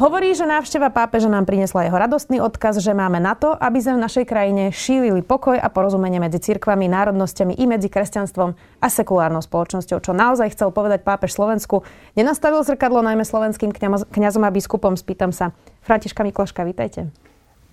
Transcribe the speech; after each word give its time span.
Hovorí, 0.00 0.32
že 0.32 0.48
návšteva 0.48 0.88
pápeža 0.88 1.28
nám 1.28 1.44
priniesla 1.44 1.84
jeho 1.84 2.00
radostný 2.00 2.40
odkaz, 2.40 2.80
že 2.80 2.96
máme 2.96 3.20
na 3.20 3.36
to, 3.36 3.52
aby 3.52 3.84
sme 3.84 4.00
v 4.00 4.04
našej 4.08 4.24
krajine 4.24 4.72
šírili 4.72 5.20
pokoj 5.20 5.60
a 5.60 5.68
porozumenie 5.68 6.16
medzi 6.16 6.40
cirkvami, 6.40 6.88
národnosťami 6.88 7.60
i 7.60 7.68
medzi 7.68 7.92
kresťanstvom 7.92 8.56
a 8.80 8.86
sekulárnou 8.88 9.44
spoločnosťou. 9.44 10.00
Čo 10.00 10.16
naozaj 10.16 10.56
chcel 10.56 10.72
povedať 10.72 11.04
pápež 11.04 11.36
Slovensku, 11.36 11.84
nenastavil 12.16 12.64
zrkadlo 12.64 13.04
najmä 13.04 13.28
slovenským 13.28 13.76
kňazom 14.08 14.40
a 14.40 14.48
biskupom. 14.48 14.96
Spýtam 14.96 15.36
sa, 15.36 15.52
Františka 15.84 16.24
Mikloška, 16.24 16.64
vítajte. 16.64 17.12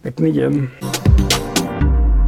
Pekný 0.04 0.36
deň. 0.36 0.52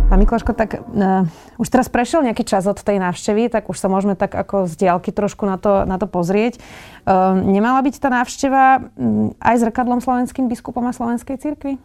Pán 0.09 0.25
Mikloško, 0.25 0.57
tak 0.57 0.81
uh, 0.81 1.29
už 1.61 1.69
teraz 1.69 1.85
prešiel 1.85 2.25
nejaký 2.25 2.41
čas 2.41 2.65
od 2.65 2.81
tej 2.81 2.97
návštevy, 2.97 3.45
tak 3.53 3.69
už 3.69 3.77
sa 3.77 3.93
môžeme 3.93 4.17
tak 4.17 4.33
ako 4.33 4.65
z 4.65 4.73
diálky 4.73 5.13
trošku 5.13 5.45
na 5.45 5.61
to, 5.61 5.85
na 5.85 6.01
to 6.01 6.09
pozrieť. 6.09 6.57
Uh, 7.05 7.37
nemala 7.37 7.77
byť 7.85 8.01
tá 8.01 8.09
návšteva 8.09 8.89
um, 8.97 9.37
aj 9.37 9.61
zrkadlom 9.61 10.01
slovenským 10.01 10.49
biskupom 10.49 10.81
a 10.89 10.97
slovenskej 10.97 11.37
cirkvi? 11.37 11.77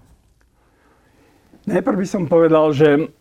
Najprv 1.68 1.96
by 2.00 2.06
som 2.08 2.24
povedal, 2.24 2.72
že, 2.72 3.12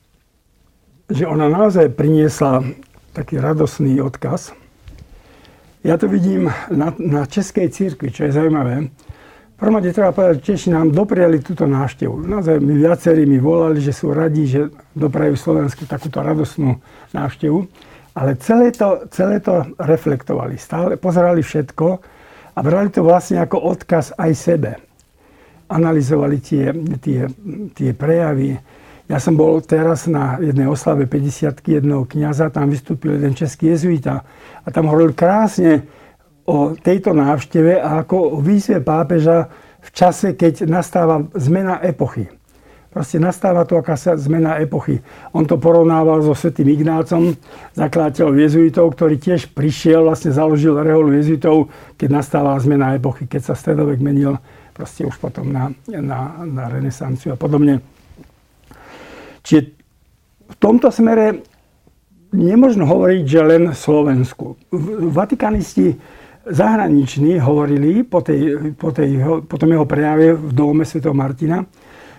že 1.11 1.27
ona 1.27 1.51
naozaj 1.51 1.91
priniesla 1.99 2.63
taký 3.11 3.43
radosný 3.43 3.99
odkaz. 3.99 4.55
Ja 5.83 5.99
to 5.99 6.07
vidím 6.07 6.47
na, 6.71 6.95
na 6.95 7.27
Českej 7.27 7.75
cirkvi, 7.75 8.07
čo 8.07 8.23
je 8.23 8.39
zaujímavé 8.39 8.87
prvom 9.63 9.79
rade 9.79 9.95
treba 9.95 10.11
povedať, 10.11 10.43
že 10.43 10.45
Češi 10.51 10.75
nám 10.75 10.91
dopriali 10.91 11.39
túto 11.39 11.63
návštevu. 11.63 12.27
Naozaj 12.27 12.59
my 12.59 12.73
viacerí 12.83 13.23
mi 13.23 13.39
volali, 13.39 13.79
že 13.79 13.95
sú 13.95 14.11
radi, 14.11 14.43
že 14.43 14.67
doprajú 14.91 15.39
Slovensku 15.39 15.87
takúto 15.87 16.19
radosnú 16.19 16.83
návštevu. 17.15 17.63
Ale 18.11 18.35
celé 18.43 18.75
to, 18.75 19.07
celé 19.07 19.39
to 19.39 19.63
reflektovali. 19.79 20.59
Stále 20.59 20.99
pozerali 20.99 21.39
všetko 21.39 21.87
a 22.53 22.59
brali 22.59 22.91
to 22.91 23.07
vlastne 23.07 23.39
ako 23.39 23.63
odkaz 23.71 24.11
aj 24.19 24.31
sebe. 24.35 24.71
Analizovali 25.71 26.43
tie, 26.43 26.75
tie, 26.99 27.31
tie 27.71 27.95
prejavy. 27.95 28.59
Ja 29.07 29.15
som 29.23 29.39
bol 29.39 29.63
teraz 29.63 30.11
na 30.11 30.43
jednej 30.43 30.67
oslave 30.67 31.07
50 31.07 31.63
jedného 31.63 32.03
kniaza, 32.03 32.51
tam 32.51 32.67
vystúpil 32.67 33.15
jeden 33.15 33.31
český 33.31 33.71
jezuita 33.71 34.27
a 34.59 34.67
tam 34.75 34.91
hovoril 34.91 35.15
krásne, 35.15 35.87
o 36.43 36.75
tejto 36.75 37.15
návšteve 37.15 37.79
a 37.79 38.03
ako 38.03 38.37
o 38.37 38.41
výzve 38.43 38.83
pápeža 38.83 39.47
v 39.83 39.89
čase, 39.91 40.35
keď 40.35 40.67
nastáva 40.67 41.23
zmena 41.35 41.79
epochy. 41.83 42.27
Proste 42.93 43.17
nastáva 43.17 43.65
tu 43.65 43.73
akási 43.73 44.13
zmena 44.21 44.61
epochy. 44.61 45.01
On 45.33 45.41
to 45.41 45.57
porovnával 45.57 46.21
so 46.21 46.37
svetým 46.37 46.69
Ignácom, 46.77 47.33
zakladateľom 47.73 48.37
jezuitov, 48.37 48.93
ktorý 48.93 49.17
tiež 49.17 49.49
prišiel, 49.49 50.05
vlastne 50.05 50.29
založil 50.29 50.77
reholu 50.77 51.17
jezuitov, 51.17 51.73
keď 51.97 52.21
nastávala 52.21 52.61
zmena 52.61 52.93
epochy, 52.93 53.25
keď 53.25 53.49
sa 53.49 53.53
stredovek 53.57 53.97
menil 53.97 54.37
proste 54.73 55.05
už 55.05 55.15
potom 55.21 55.53
na, 55.53 55.69
na, 55.85 56.41
na 56.45 56.65
renesanciu 56.69 57.33
a 57.33 57.37
podobne. 57.37 57.79
Čiže 59.45 59.61
v 60.49 60.55
tomto 60.57 60.89
smere 60.89 61.45
nemôžno 62.33 62.89
hovoriť, 62.89 63.23
že 63.23 63.41
len 63.45 63.63
Slovensku. 63.71 64.57
Vatikánisti 65.13 65.93
zahraniční 66.43 67.39
hovorili 67.39 68.03
po, 68.03 68.21
tej, 68.21 68.73
po, 68.75 68.91
tej, 68.91 69.19
po 69.47 69.55
tom 69.57 69.69
jeho 69.71 69.87
prejave 69.87 70.35
v 70.35 70.51
dome 70.51 70.83
Sv. 70.83 70.99
Martina, 71.15 71.63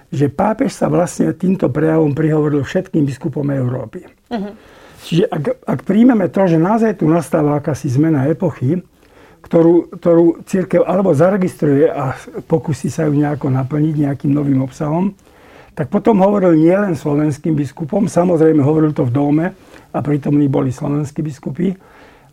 že 0.09 0.33
pápež 0.33 0.73
sa 0.73 0.89
vlastne 0.89 1.35
týmto 1.37 1.69
prejavom 1.69 2.15
prihovoril 2.17 2.65
všetkým 2.65 3.05
biskupom 3.05 3.45
Európy. 3.51 4.07
Uh-huh. 4.31 4.55
Čiže 5.05 5.29
ak, 5.29 5.45
ak 5.69 5.81
príjmeme 5.85 6.33
to, 6.33 6.49
že 6.49 6.57
naozaj 6.57 7.03
tu 7.03 7.11
nastáva 7.11 7.61
akási 7.61 7.93
zmena 7.93 8.25
epochy, 8.31 8.81
ktorú, 9.45 9.93
ktorú 10.01 10.41
církev 10.49 10.89
alebo 10.89 11.13
zaregistruje 11.13 11.93
a 11.93 12.17
pokusí 12.49 12.89
sa 12.89 13.05
ju 13.05 13.13
nejako 13.13 13.53
naplniť 13.53 13.95
nejakým 14.09 14.33
novým 14.33 14.65
obsahom, 14.65 15.13
tak 15.77 15.93
potom 15.93 16.23
hovoril 16.23 16.57
nielen 16.57 16.97
slovenským 16.97 17.53
biskupom, 17.53 18.09
samozrejme 18.09 18.63
hovoril 18.65 18.97
to 18.97 19.05
v 19.05 19.13
dome 19.13 19.47
a 19.93 19.99
prítomní 20.01 20.49
boli 20.49 20.73
slovenskí 20.73 21.21
biskupy, 21.21 21.77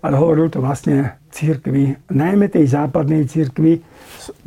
ale 0.02 0.18
hovoril 0.18 0.50
to 0.50 0.62
vlastne 0.62 1.14
církvi, 1.32 1.96
najmä 2.12 2.52
tej 2.52 2.76
západnej 2.76 3.24
církvi, 3.30 3.80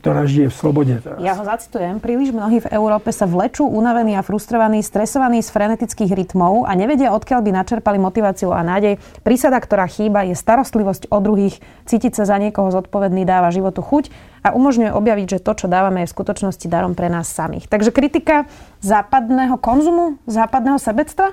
ktorá 0.05 0.29
žije 0.29 0.53
v 0.53 0.55
slobode 0.55 0.95
teraz. 1.01 1.19
Ja 1.19 1.35
ho 1.35 1.43
zacitujem. 1.43 1.99
Príliš 1.99 2.31
mnohí 2.31 2.61
v 2.61 2.71
Európe 2.71 3.09
sa 3.11 3.25
vlečú 3.25 3.65
unavení 3.65 4.15
a 4.15 4.23
frustrovaní, 4.23 4.85
stresovaní 4.85 5.41
z 5.41 5.51
frenetických 5.51 6.13
rytmov 6.13 6.69
a 6.69 6.77
nevedia, 6.77 7.17
odkiaľ 7.17 7.41
by 7.41 7.51
načerpali 7.55 7.97
motiváciu 7.97 8.53
a 8.53 8.61
nádej. 8.61 9.01
Prísada, 9.25 9.57
ktorá 9.59 9.89
chýba, 9.89 10.29
je 10.29 10.37
starostlivosť 10.37 11.09
o 11.09 11.19
druhých, 11.25 11.59
cítiť 11.89 12.13
sa 12.21 12.29
za 12.29 12.37
niekoho 12.37 12.69
zodpovedný 12.69 13.25
dáva 13.25 13.49
životu 13.49 13.81
chuť 13.81 14.13
a 14.45 14.53
umožňuje 14.53 14.93
objaviť, 14.93 15.27
že 15.39 15.43
to, 15.43 15.57
čo 15.57 15.67
dávame, 15.73 16.05
je 16.05 16.11
v 16.13 16.15
skutočnosti 16.21 16.67
darom 16.69 16.93
pre 16.93 17.09
nás 17.09 17.33
samých. 17.33 17.67
Takže 17.73 17.91
kritika 17.95 18.45
západného 18.85 19.57
konzumu, 19.57 20.21
západného 20.29 20.77
sebectva? 20.77 21.33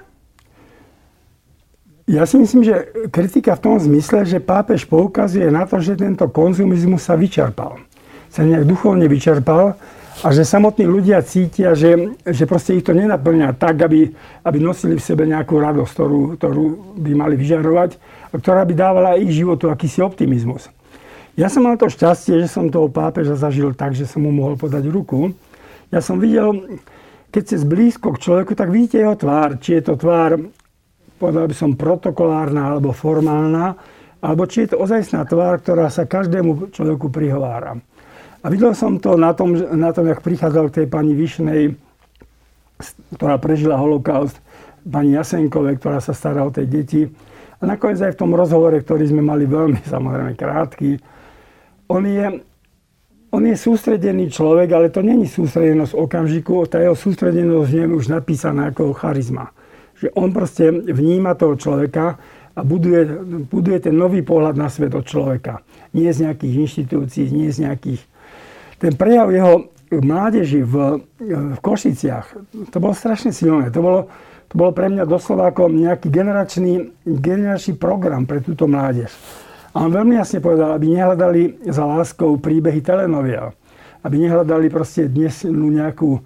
Ja 2.11 2.27
si 2.27 2.35
myslím, 2.35 2.67
že 2.67 2.91
kritika 3.07 3.55
v 3.55 3.63
tom 3.63 3.75
zmysle, 3.79 4.27
že 4.27 4.44
pápež 4.44 4.83
poukazuje 4.83 5.47
na 5.47 5.63
to, 5.63 5.79
že 5.79 5.95
tento 5.95 6.27
konzumizmus 6.27 7.07
sa 7.07 7.16
vyčerpal. 7.16 7.79
Sa 8.27 8.44
nejak 8.44 8.67
duchovne 8.67 9.07
vyčerpal 9.07 9.79
a 10.19 10.27
že 10.35 10.44
samotní 10.44 10.91
ľudia 10.91 11.23
cítia, 11.23 11.71
že, 11.71 12.11
že 12.27 12.44
proste 12.44 12.75
ich 12.75 12.83
to 12.83 12.91
nenaplňa 12.91 13.55
tak, 13.55 13.79
aby, 13.88 14.11
aby 14.44 14.57
nosili 14.59 15.00
v 15.00 15.07
sebe 15.07 15.23
nejakú 15.23 15.55
radosť, 15.55 15.88
ktorú, 15.88 16.21
ktorú 16.35 16.66
by 17.00 17.11
mali 17.16 17.39
vyžarovať 17.39 17.95
a 18.27 18.35
ktorá 18.35 18.67
by 18.67 18.73
dávala 18.75 19.16
ich 19.16 19.31
životu 19.31 19.71
akýsi 19.71 20.03
optimizmus. 20.03 20.67
Ja 21.39 21.47
som 21.47 21.63
mal 21.63 21.79
to 21.79 21.88
šťastie, 21.88 22.44
že 22.44 22.51
som 22.51 22.67
toho 22.67 22.91
pápeža 22.91 23.39
zažil 23.39 23.71
tak, 23.71 23.95
že 23.95 24.03
som 24.03 24.27
mu 24.27 24.35
mohol 24.35 24.59
podať 24.59 24.83
ruku. 24.91 25.31
Ja 25.95 26.03
som 26.03 26.19
videl, 26.19 26.75
keď 27.31 27.41
ste 27.47 27.63
zblízko 27.63 28.19
k 28.19 28.21
človeku, 28.27 28.51
tak 28.51 28.67
vidíte 28.67 29.00
jeho 29.00 29.16
tvár. 29.16 29.63
Či 29.63 29.79
je 29.79 29.83
to 29.88 29.95
tvár 29.95 30.35
povedal 31.21 31.45
by 31.45 31.53
som, 31.53 31.77
protokolárna 31.77 32.73
alebo 32.73 32.89
formálna, 32.89 33.77
alebo 34.21 34.49
či 34.49 34.65
je 34.65 34.73
to 34.73 34.81
ozajstná 34.81 35.29
tvár, 35.29 35.61
ktorá 35.61 35.93
sa 35.93 36.09
každému 36.09 36.73
človeku 36.73 37.13
prihovára. 37.13 37.77
A 38.41 38.45
videl 38.49 38.73
som 38.73 38.97
to 38.97 39.13
na 39.13 39.37
tom, 39.37 39.53
na 39.53 39.93
tom 39.93 40.09
jak 40.09 40.25
prichádzal 40.25 40.73
k 40.73 40.81
tej 40.81 40.87
pani 40.89 41.13
Vyšnej, 41.13 41.77
ktorá 43.13 43.37
prežila 43.37 43.77
holokaust, 43.77 44.41
pani 44.81 45.13
Jasenkovej, 45.13 45.77
ktorá 45.77 46.01
sa 46.01 46.17
stará 46.17 46.41
o 46.41 46.49
tej 46.49 46.65
deti. 46.65 47.01
A 47.61 47.69
nakoniec 47.69 48.01
aj 48.01 48.17
v 48.17 48.21
tom 48.25 48.33
rozhovore, 48.33 48.73
ktorý 48.81 49.13
sme 49.13 49.21
mali 49.21 49.45
veľmi 49.45 49.85
samozrejme 49.93 50.33
krátky, 50.33 50.97
on 51.85 52.01
je, 52.07 52.41
on 53.29 53.43
je 53.45 53.55
sústredený 53.57 54.33
človek, 54.33 54.73
ale 54.73 54.88
to 54.89 55.05
není 55.05 55.29
sústredenosť 55.29 55.93
okamžiku, 55.93 56.65
tá 56.65 56.81
jeho 56.81 56.97
sústredenosť 56.97 57.69
je 57.69 57.85
už 57.85 58.09
napísaná 58.09 58.73
ako 58.73 58.97
charizma 58.97 59.53
že 60.01 60.09
on 60.17 60.34
proste 60.34 60.73
vníma 60.73 61.38
toho 61.38 61.53
človeka 61.53 62.17
a 62.57 62.62
buduje, 62.66 63.06
buduje 63.47 63.78
ten 63.85 63.94
nový 63.94 64.25
pohľad 64.25 64.57
na 64.57 64.67
svet 64.67 64.97
od 64.97 65.06
človeka. 65.06 65.62
Nie 65.94 66.09
z 66.09 66.25
nejakých 66.25 66.56
inštitúcií, 66.67 67.29
nie 67.29 67.53
z 67.53 67.69
nejakých... 67.69 68.01
Ten 68.81 68.97
prejav 68.97 69.29
jeho 69.29 69.69
mládeži 69.94 70.66
v, 70.66 71.06
v 71.22 71.59
Košiciach, 71.62 72.28
to 72.73 72.78
bolo 72.81 72.97
strašne 72.97 73.29
silné. 73.29 73.69
To 73.69 73.79
bolo, 73.84 74.00
to 74.50 74.53
bolo 74.57 74.72
pre 74.73 74.89
mňa 74.89 75.06
doslova 75.06 75.53
ako 75.53 75.69
nejaký 75.69 76.09
generačný, 76.09 76.89
generačný 77.06 77.78
program 77.78 78.25
pre 78.25 78.41
túto 78.41 78.66
mládež. 78.66 79.13
A 79.72 79.88
on 79.88 79.91
veľmi 79.91 80.19
jasne 80.19 80.44
povedal, 80.44 80.75
aby 80.75 80.91
nehľadali 80.91 81.63
za 81.72 81.88
láskou 81.88 82.35
príbehy 82.35 82.83
telenoviel. 82.83 83.56
Aby 84.03 84.28
nehľadali 84.28 84.68
proste 84.68 85.07
dnes 85.07 85.47
nejakú 85.47 86.19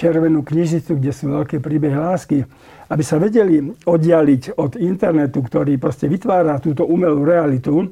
červenú 0.00 0.40
knižnicu, 0.40 0.96
kde 0.96 1.12
sú 1.12 1.28
veľké 1.28 1.60
príbehy 1.60 1.92
lásky, 1.92 2.48
aby 2.88 3.02
sa 3.04 3.20
vedeli 3.20 3.60
oddialiť 3.84 4.56
od 4.56 4.80
internetu, 4.80 5.44
ktorý 5.44 5.76
proste 5.76 6.08
vytvára 6.08 6.56
túto 6.56 6.88
umelú 6.88 7.28
realitu 7.28 7.84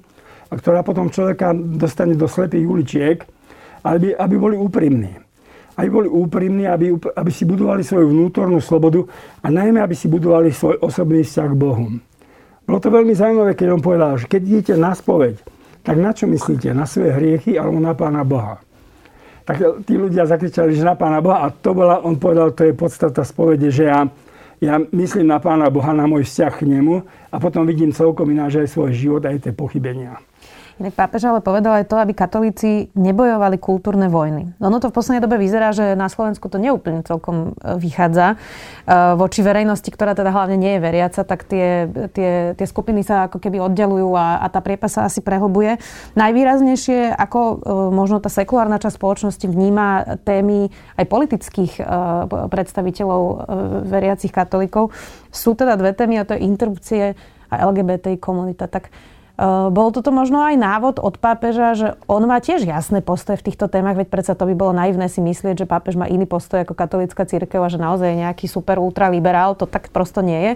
a 0.49 0.57
ktorá 0.57 0.81
potom 0.81 1.13
človeka 1.13 1.53
dostane 1.53 2.17
do 2.17 2.25
slepých 2.25 2.65
uličiek, 2.65 3.19
aby, 3.85 4.17
aby 4.17 4.35
boli 4.41 4.57
úprimní. 4.57 5.13
Aby 5.77 5.89
boli 5.93 6.09
úprimní, 6.09 6.65
aby, 6.65 6.97
aby 6.97 7.31
si 7.31 7.45
budovali 7.45 7.85
svoju 7.85 8.11
vnútornú 8.11 8.59
slobodu 8.59 9.05
a 9.45 9.53
najmä, 9.53 9.79
aby 9.79 9.95
si 9.95 10.09
budovali 10.09 10.51
svoj 10.51 10.81
osobný 10.81 11.23
vzťah 11.23 11.49
k 11.53 11.61
Bohu. 11.61 11.87
Bolo 12.65 12.79
to 12.81 12.89
veľmi 12.89 13.15
zaujímavé, 13.15 13.53
keď 13.55 13.69
on 13.77 13.85
povedal, 13.85 14.17
že 14.17 14.27
keď 14.27 14.41
idete 14.43 14.75
na 14.75 14.97
spoveď, 14.97 15.39
tak 15.87 15.97
na 16.01 16.11
čo 16.11 16.27
myslíte? 16.27 16.73
Na 16.75 16.89
svoje 16.89 17.15
hriechy 17.15 17.55
alebo 17.55 17.79
na 17.79 17.95
Pána 17.95 18.27
Boha? 18.27 18.59
Tak 19.49 19.89
tí 19.89 19.97
ľudia 19.97 20.29
zakričali, 20.29 20.77
že 20.77 20.85
na 20.85 20.93
Pána 20.93 21.25
Boha 21.25 21.41
a 21.41 21.49
to 21.49 21.73
bola, 21.73 22.05
on 22.05 22.21
povedal, 22.21 22.53
to 22.53 22.69
je 22.69 22.77
podstata 22.77 23.25
spovede, 23.25 23.73
že 23.73 23.89
ja 23.89 24.05
ja 24.59 24.75
myslím 24.91 25.31
na 25.31 25.39
Pána 25.39 25.71
Boha, 25.71 25.95
na 25.95 26.11
môj 26.11 26.27
vzťah 26.27 26.53
k 26.59 26.67
nemu 26.67 27.07
a 27.31 27.37
potom 27.39 27.63
vidím 27.63 27.95
celkom 27.95 28.27
ináč 28.27 28.59
aj 28.59 28.75
svoj 28.75 28.91
život, 28.91 29.23
aj 29.23 29.47
tie 29.47 29.55
pochybenia. 29.55 30.19
Pápež 30.79 31.27
ale 31.27 31.43
povedal 31.43 31.83
aj 31.83 31.91
to, 31.91 31.99
aby 31.99 32.15
katolíci 32.15 32.95
nebojovali 32.95 33.59
kultúrne 33.59 34.07
vojny. 34.07 34.55
Ono 34.63 34.79
to 34.79 34.95
v 34.95 34.97
poslednej 34.97 35.19
dobe 35.27 35.35
vyzerá, 35.35 35.75
že 35.75 35.99
na 35.99 36.07
Slovensku 36.07 36.47
to 36.47 36.63
neúplne 36.63 37.03
celkom 37.03 37.59
e, 37.59 37.75
vychádza. 37.83 38.39
E, 38.87 39.17
voči 39.19 39.43
verejnosti, 39.43 39.91
ktorá 39.91 40.15
teda 40.15 40.31
hlavne 40.31 40.55
nie 40.55 40.79
je 40.79 40.85
veriaca, 40.87 41.27
tak 41.27 41.51
tie, 41.51 41.91
tie, 42.15 42.55
tie 42.55 42.67
skupiny 42.71 43.03
sa 43.03 43.27
ako 43.27 43.43
keby 43.43 43.59
oddelujú 43.59 44.15
a, 44.15 44.39
a 44.39 44.47
tá 44.47 44.63
priepa 44.63 44.87
sa 44.87 45.03
asi 45.03 45.19
prehlbuje. 45.19 45.83
Najvýraznejšie, 46.15 47.11
ako 47.11 47.41
e, 47.43 47.55
možno 47.91 48.23
tá 48.23 48.31
sekulárna 48.31 48.79
časť 48.79 48.95
spoločnosti 48.95 49.47
vníma 49.51 50.21
témy 50.23 50.71
aj 50.95 51.05
politických 51.11 51.73
predstaviteľov 52.51 53.23
veriacich 53.87 54.31
katolíkov, 54.31 54.95
sú 55.35 55.59
teda 55.59 55.75
dve 55.75 55.91
témy 55.91 56.23
a 56.23 56.27
to 56.27 56.39
je 56.39 56.47
interrupcie 56.47 57.05
a 57.49 57.55
LGBTI 57.65 58.21
komunita. 58.21 58.69
Tak 58.69 58.93
bol 59.71 59.95
toto 59.95 60.11
možno 60.11 60.43
aj 60.43 60.59
návod 60.59 60.97
od 60.99 61.15
pápeža, 61.23 61.79
že 61.79 61.89
on 62.11 62.27
má 62.27 62.43
tiež 62.43 62.67
jasné 62.67 62.99
postoje 62.99 63.39
v 63.39 63.47
týchto 63.47 63.71
témach, 63.71 63.95
veď 63.95 64.11
predsa 64.11 64.35
to 64.35 64.51
by 64.51 64.55
bolo 64.59 64.75
naivné 64.75 65.07
si 65.07 65.23
myslieť, 65.23 65.63
že 65.63 65.71
pápež 65.71 65.95
má 65.95 66.11
iný 66.11 66.27
postoj 66.27 66.67
ako 66.67 66.75
katolická 66.75 67.23
církev 67.23 67.63
a 67.63 67.71
že 67.71 67.79
naozaj 67.79 68.11
je 68.11 68.23
nejaký 68.27 68.51
super 68.51 68.83
ultraliberál, 68.83 69.55
to 69.55 69.71
tak 69.71 69.95
prosto 69.95 70.27
nie 70.27 70.43
je. 70.43 70.53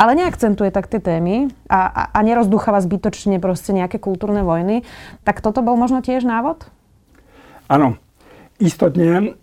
Ale 0.00 0.16
neakcentuje 0.16 0.72
tak 0.72 0.88
tie 0.88 1.04
témy 1.04 1.52
a, 1.68 1.84
a, 1.84 2.02
a 2.16 2.18
nerozducháva 2.24 2.80
zbytočne 2.80 3.36
proste 3.44 3.76
nejaké 3.76 4.00
kultúrne 4.00 4.40
vojny. 4.40 4.88
Tak 5.28 5.44
toto 5.44 5.60
bol 5.60 5.76
možno 5.76 6.00
tiež 6.00 6.24
návod? 6.24 6.64
Áno, 7.68 8.00
istotne 8.56 9.36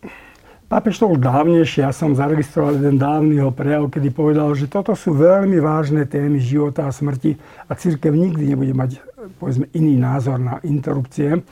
Pápež 0.72 1.04
to 1.04 1.12
už 1.12 1.20
dávnejšie, 1.20 1.84
ja 1.84 1.92
som 1.92 2.16
zaregistroval 2.16 2.80
jeden 2.80 2.96
dávny 2.96 3.44
ho 3.44 3.52
prejav, 3.52 3.92
kedy 3.92 4.08
povedal, 4.08 4.56
že 4.56 4.72
toto 4.72 4.96
sú 4.96 5.12
veľmi 5.12 5.60
vážne 5.60 6.08
témy 6.08 6.40
života 6.40 6.88
a 6.88 6.96
smrti 6.96 7.36
a 7.68 7.76
církev 7.76 8.16
nikdy 8.16 8.56
nebude 8.56 8.72
mať 8.72 9.04
povedzme, 9.36 9.68
iný 9.76 10.00
názor 10.00 10.40
na 10.40 10.64
interrupcie. 10.64 11.44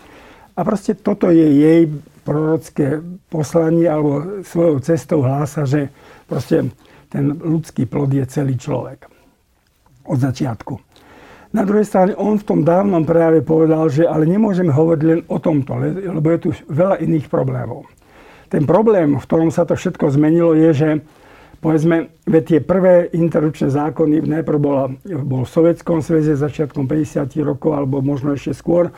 A 0.56 0.60
proste 0.63 0.95
toto 0.95 1.27
je 1.36 1.51
jej 1.51 1.92
prorocké 2.24 3.04
poslanie 3.27 3.92
alebo 3.92 4.39
svojou 4.39 4.80
cestou 4.80 5.19
hlása, 5.19 5.68
že 5.68 5.92
proste 6.24 6.71
ten 7.12 7.36
ľudský 7.36 7.92
plod 7.92 8.16
je 8.16 8.24
celý 8.24 8.56
človek. 8.56 9.04
Od 10.07 10.16
začiatku. 10.16 10.80
Na 11.60 11.68
druhej 11.68 11.83
strane 11.83 12.16
on 12.16 12.39
v 12.39 12.48
tom 12.48 12.63
dávnom 12.63 13.04
prejave 13.04 13.44
povedal, 13.44 13.92
že 13.92 14.07
ale 14.07 14.24
nemôžeme 14.24 14.71
hovoriť 14.71 15.04
len 15.04 15.27
o 15.27 15.44
tomto, 15.44 15.75
lebo 16.07 16.27
je 16.31 16.39
tu 16.39 16.50
veľa 16.71 17.04
iných 17.04 17.27
problémov. 17.27 17.99
Ten 18.50 18.66
problém, 18.66 19.13
v 19.13 19.25
ktorom 19.25 19.54
sa 19.54 19.63
to 19.63 19.78
všetko 19.78 20.10
zmenilo, 20.10 20.57
je, 20.57 20.69
že 20.74 20.90
povedzme, 21.60 22.10
veď 22.24 22.44
tie 22.44 22.60
prvé 22.63 23.12
interrupčné 23.12 23.69
zákony 23.69 24.24
najprv 24.25 24.60
bola, 24.60 24.90
bol 25.06 25.44
v 25.44 25.54
Sovjetskom 25.54 26.00
sveze 26.00 26.40
začiatkom 26.40 26.88
50 26.88 27.30
rokov, 27.44 27.75
alebo 27.75 28.00
možno 28.00 28.34
ešte 28.34 28.56
skôr, 28.56 28.90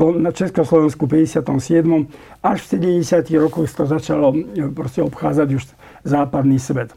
na 0.00 0.30
Československu 0.34 1.06
57. 1.06 1.40
Až 2.44 2.58
v 2.60 2.68
70 3.00 3.40
rokoch 3.40 3.66
to 3.70 3.86
začalo 3.86 4.34
proste 4.74 5.00
obchádzať 5.06 5.48
už 5.54 5.62
západný 6.04 6.58
svet. 6.58 6.92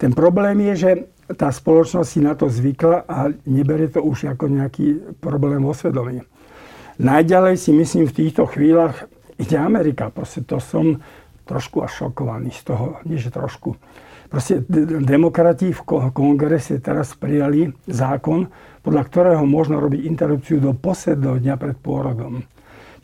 Ten 0.00 0.16
problém 0.16 0.58
je, 0.72 0.74
že 0.74 0.90
tá 1.38 1.52
spoločnosť 1.52 2.08
si 2.08 2.20
na 2.20 2.34
to 2.34 2.50
zvykla 2.50 3.06
a 3.06 3.30
neberie 3.46 3.86
to 3.88 4.02
už 4.02 4.34
ako 4.34 4.50
nejaký 4.50 5.16
problém 5.22 5.62
vo 5.62 5.72
svedomí. 5.72 6.26
Najďalej 6.98 7.54
si 7.56 7.70
myslím 7.72 8.04
v 8.10 8.16
týchto 8.26 8.44
chvíľach 8.50 9.08
ide 9.42 9.58
Amerika. 9.58 10.08
Proste 10.08 10.46
to 10.46 10.62
som 10.62 11.02
trošku 11.44 11.82
až 11.82 12.06
šokovaný 12.06 12.54
z 12.54 12.62
toho, 12.70 13.02
nie 13.02 13.18
že 13.18 13.34
trošku. 13.34 13.74
Proste 14.32 14.64
demokrati 15.04 15.76
v 15.76 15.82
kongrese 16.16 16.80
teraz 16.80 17.12
prijali 17.12 17.68
zákon, 17.84 18.48
podľa 18.80 19.02
ktorého 19.04 19.44
možno 19.44 19.76
robiť 19.76 20.08
interrupciu 20.08 20.56
do 20.56 20.72
posledného 20.72 21.36
dňa 21.36 21.54
pred 21.60 21.76
pôrodom. 21.76 22.40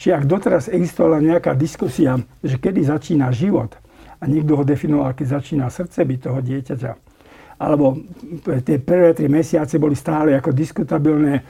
Čiže 0.00 0.14
ak 0.14 0.24
doteraz 0.24 0.64
existovala 0.72 1.20
nejaká 1.20 1.52
diskusia, 1.58 2.16
že 2.40 2.56
kedy 2.56 2.86
začína 2.86 3.28
život 3.34 3.76
a 4.22 4.24
niekto 4.24 4.56
ho 4.56 4.64
definoval, 4.64 5.12
keď 5.12 5.42
začína 5.42 5.66
srdce 5.68 6.06
byť 6.06 6.18
toho 6.22 6.40
dieťaťa, 6.40 6.92
alebo 7.58 7.98
tie 8.62 8.78
prvé 8.78 9.12
tri 9.18 9.26
mesiace 9.26 9.82
boli 9.82 9.98
stále 9.98 10.38
ako 10.38 10.54
diskutabilné 10.54 11.42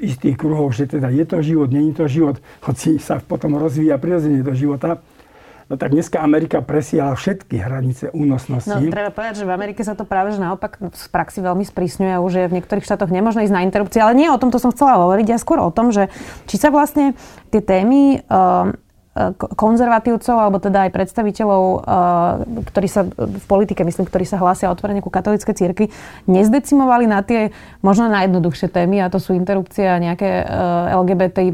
istých 0.00 0.36
kruhoch, 0.40 0.72
že 0.72 0.88
teda 0.88 1.12
je 1.12 1.24
to 1.28 1.44
život, 1.44 1.68
není 1.68 1.92
to 1.92 2.08
život, 2.08 2.40
hoci 2.64 2.96
sa 2.96 3.20
potom 3.20 3.60
rozvíja 3.60 4.00
prirodzene 4.00 4.40
do 4.40 4.54
života. 4.56 5.04
No 5.70 5.80
tak 5.80 5.96
dneska 5.96 6.20
Amerika 6.20 6.60
presiala 6.60 7.16
všetky 7.16 7.56
hranice 7.56 8.12
únosnosti. 8.12 8.68
No, 8.68 8.92
treba 8.92 9.08
povedať, 9.08 9.40
že 9.40 9.48
v 9.48 9.56
Amerike 9.56 9.80
sa 9.80 9.96
to 9.96 10.04
práve 10.04 10.36
že 10.36 10.40
naopak 10.42 10.76
v 10.76 11.06
praxi 11.08 11.40
veľmi 11.40 11.64
sprísňuje 11.64 12.12
a 12.12 12.20
už 12.20 12.32
je 12.44 12.46
v 12.52 12.56
niektorých 12.60 12.84
štátoch 12.84 13.08
nemožné 13.08 13.48
ísť 13.48 13.56
na 13.56 13.64
interrupcie. 13.64 14.04
Ale 14.04 14.12
nie 14.12 14.28
o 14.28 14.36
tomto 14.36 14.60
som 14.60 14.68
chcela 14.68 15.00
hovoriť, 15.00 15.26
ja 15.32 15.40
skôr 15.40 15.64
o 15.64 15.72
tom, 15.72 15.88
že 15.88 16.12
či 16.44 16.60
sa 16.60 16.68
vlastne 16.68 17.16
tie 17.48 17.64
témy 17.64 18.20
uh, 18.20 18.76
konzervatívcov, 19.36 20.36
alebo 20.40 20.56
teda 20.56 20.88
aj 20.88 20.90
predstaviteľov, 20.96 21.62
eh, 21.64 21.80
ktorí 22.64 22.88
sa 22.88 23.04
v 23.12 23.44
politike, 23.44 23.84
myslím, 23.84 24.08
ktorí 24.08 24.24
sa 24.24 24.40
hlásia 24.40 24.72
otvorene 24.72 25.04
ku 25.04 25.12
katolíckej 25.12 25.52
cirkvi, 25.52 25.92
nezdecimovali 26.24 27.04
na 27.04 27.20
tie 27.20 27.52
možno 27.84 28.08
najjednoduchšie 28.08 28.72
témy, 28.72 29.04
a 29.04 29.12
to 29.12 29.20
sú 29.20 29.36
interrupcie 29.36 29.84
a 29.84 30.00
nejaké 30.00 30.48
eh, 30.48 30.96
LGBT 30.96 31.38
eh, 31.44 31.52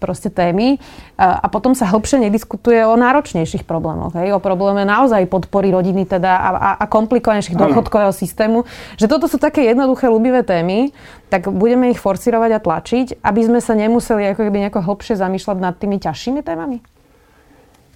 proste 0.00 0.32
témy. 0.32 0.80
A 1.22 1.46
potom 1.46 1.70
sa 1.70 1.86
hĺbšie 1.86 2.18
nediskutuje 2.18 2.82
o 2.82 2.98
náročnejších 2.98 3.62
problémoch, 3.62 4.10
hej? 4.18 4.34
o 4.34 4.42
probléme 4.42 4.82
naozaj 4.82 5.30
podpory 5.30 5.70
rodiny 5.70 6.02
teda 6.02 6.34
a, 6.34 6.48
a, 6.82 6.84
komplikovanejších 6.90 7.54
dôchodkového 7.54 8.10
systému. 8.10 8.66
Že 8.98 9.06
toto 9.06 9.30
sú 9.30 9.38
také 9.38 9.70
jednoduché, 9.70 10.10
ľubivé 10.10 10.42
témy, 10.42 10.90
tak 11.32 11.48
budeme 11.48 11.88
ich 11.88 11.96
forcirovať 11.96 12.50
a 12.52 12.60
tlačiť, 12.60 13.06
aby 13.24 13.40
sme 13.40 13.64
sa 13.64 13.72
nemuseli 13.72 14.36
ako 14.36 14.44
keby 14.44 14.68
nejako 14.68 14.84
hlbšie 14.84 15.16
zamýšľať 15.16 15.56
nad 15.56 15.72
tými 15.80 15.96
ťažšími 15.96 16.44
témami? 16.44 16.84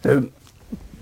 E, 0.01 0.33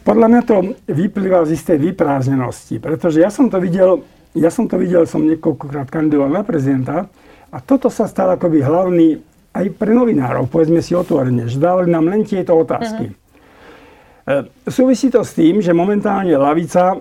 podľa 0.02 0.26
mňa 0.26 0.42
to 0.42 0.56
vyplýva 0.90 1.46
z 1.46 1.54
istej 1.54 1.78
vyprázdnenosti, 1.94 2.82
pretože 2.82 3.22
ja 3.22 3.30
som 3.30 3.46
to 3.46 3.62
videl, 3.62 4.02
ja 4.34 4.50
som 4.50 4.66
to 4.66 4.82
videl, 4.82 5.06
som 5.06 5.22
niekoľkokrát 5.22 5.94
kandidoval 5.94 6.34
na 6.34 6.42
prezidenta 6.42 7.06
a 7.54 7.56
toto 7.62 7.86
sa 7.86 8.10
stalo 8.10 8.34
akoby 8.34 8.66
hlavný 8.66 9.22
aj 9.54 9.70
pre 9.78 9.94
novinárov, 9.94 10.50
povedzme 10.50 10.82
si 10.82 10.98
otvorene, 10.98 11.46
že 11.46 11.62
dávali 11.62 11.86
nám 11.86 12.10
len 12.10 12.26
tieto 12.26 12.58
otázky. 12.58 13.14
Uh-huh. 13.14 14.42
Súvisí 14.66 15.06
to 15.14 15.22
s 15.22 15.38
tým, 15.38 15.62
že 15.62 15.70
momentálne 15.70 16.34
lavica 16.34 16.98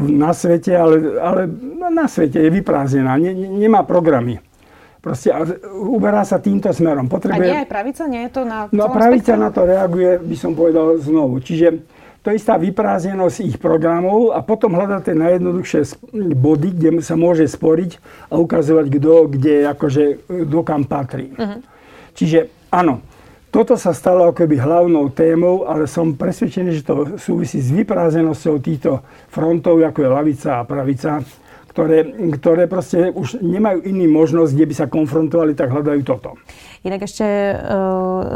na 0.00 0.32
svete, 0.32 0.72
ale, 0.72 1.20
ale 1.20 1.40
na 1.92 2.08
svete 2.08 2.40
je 2.40 2.48
vyprázdnená, 2.48 3.20
ne, 3.20 3.36
nemá 3.36 3.84
programy. 3.84 4.40
Proste 5.02 5.34
uberá 5.74 6.22
sa 6.22 6.38
týmto 6.38 6.70
smerom. 6.70 7.10
Potrebuje... 7.10 7.42
A 7.42 7.50
nie 7.50 7.62
aj 7.66 7.68
pravica? 7.68 8.02
Nie 8.06 8.30
je 8.30 8.38
to 8.38 8.42
na 8.46 8.70
No 8.70 8.86
pravica 8.86 9.34
na 9.34 9.50
to 9.50 9.66
reaguje, 9.66 10.22
by 10.22 10.36
som 10.38 10.54
povedal 10.54 10.94
znovu. 11.02 11.42
Čiže 11.42 11.82
to 12.22 12.30
je 12.30 12.38
istá 12.38 12.54
vyprázdnenosť 12.54 13.38
ich 13.42 13.58
programov 13.58 14.30
a 14.30 14.46
potom 14.46 14.78
hľadať 14.78 15.10
tie 15.10 15.16
najjednoduchšie 15.18 15.80
body, 16.38 16.68
kde 16.78 16.90
sa 17.02 17.18
môže 17.18 17.50
sporiť 17.50 17.98
a 18.30 18.38
ukazovať, 18.38 18.86
kto 18.94 19.12
kde 19.26 19.66
akože, 19.74 20.04
do 20.46 20.62
kam 20.62 20.86
patrí. 20.86 21.34
Uh-huh. 21.34 21.58
Čiže 22.14 22.70
áno, 22.70 23.02
toto 23.50 23.74
sa 23.74 23.90
stalo 23.90 24.30
akoby 24.30 24.54
hlavnou 24.54 25.10
témou, 25.10 25.66
ale 25.66 25.90
som 25.90 26.14
presvedčený, 26.14 26.78
že 26.78 26.86
to 26.86 27.18
súvisí 27.18 27.58
s 27.58 27.74
vyprázdnenosťou 27.74 28.54
týchto 28.62 29.02
frontov, 29.26 29.82
ako 29.82 29.98
je 30.06 30.08
lavica 30.08 30.62
a 30.62 30.64
pravica 30.64 31.26
ktoré, 31.72 32.04
ktoré 32.36 32.68
proste 32.68 33.08
už 33.08 33.40
nemajú 33.40 33.80
iný 33.88 34.04
možnosť, 34.12 34.52
kde 34.52 34.66
by 34.68 34.74
sa 34.76 34.86
konfrontovali, 34.92 35.56
tak 35.56 35.72
hľadajú 35.72 36.00
toto. 36.04 36.36
Inak 36.84 37.08
ešte 37.08 37.24
e, 37.24 37.54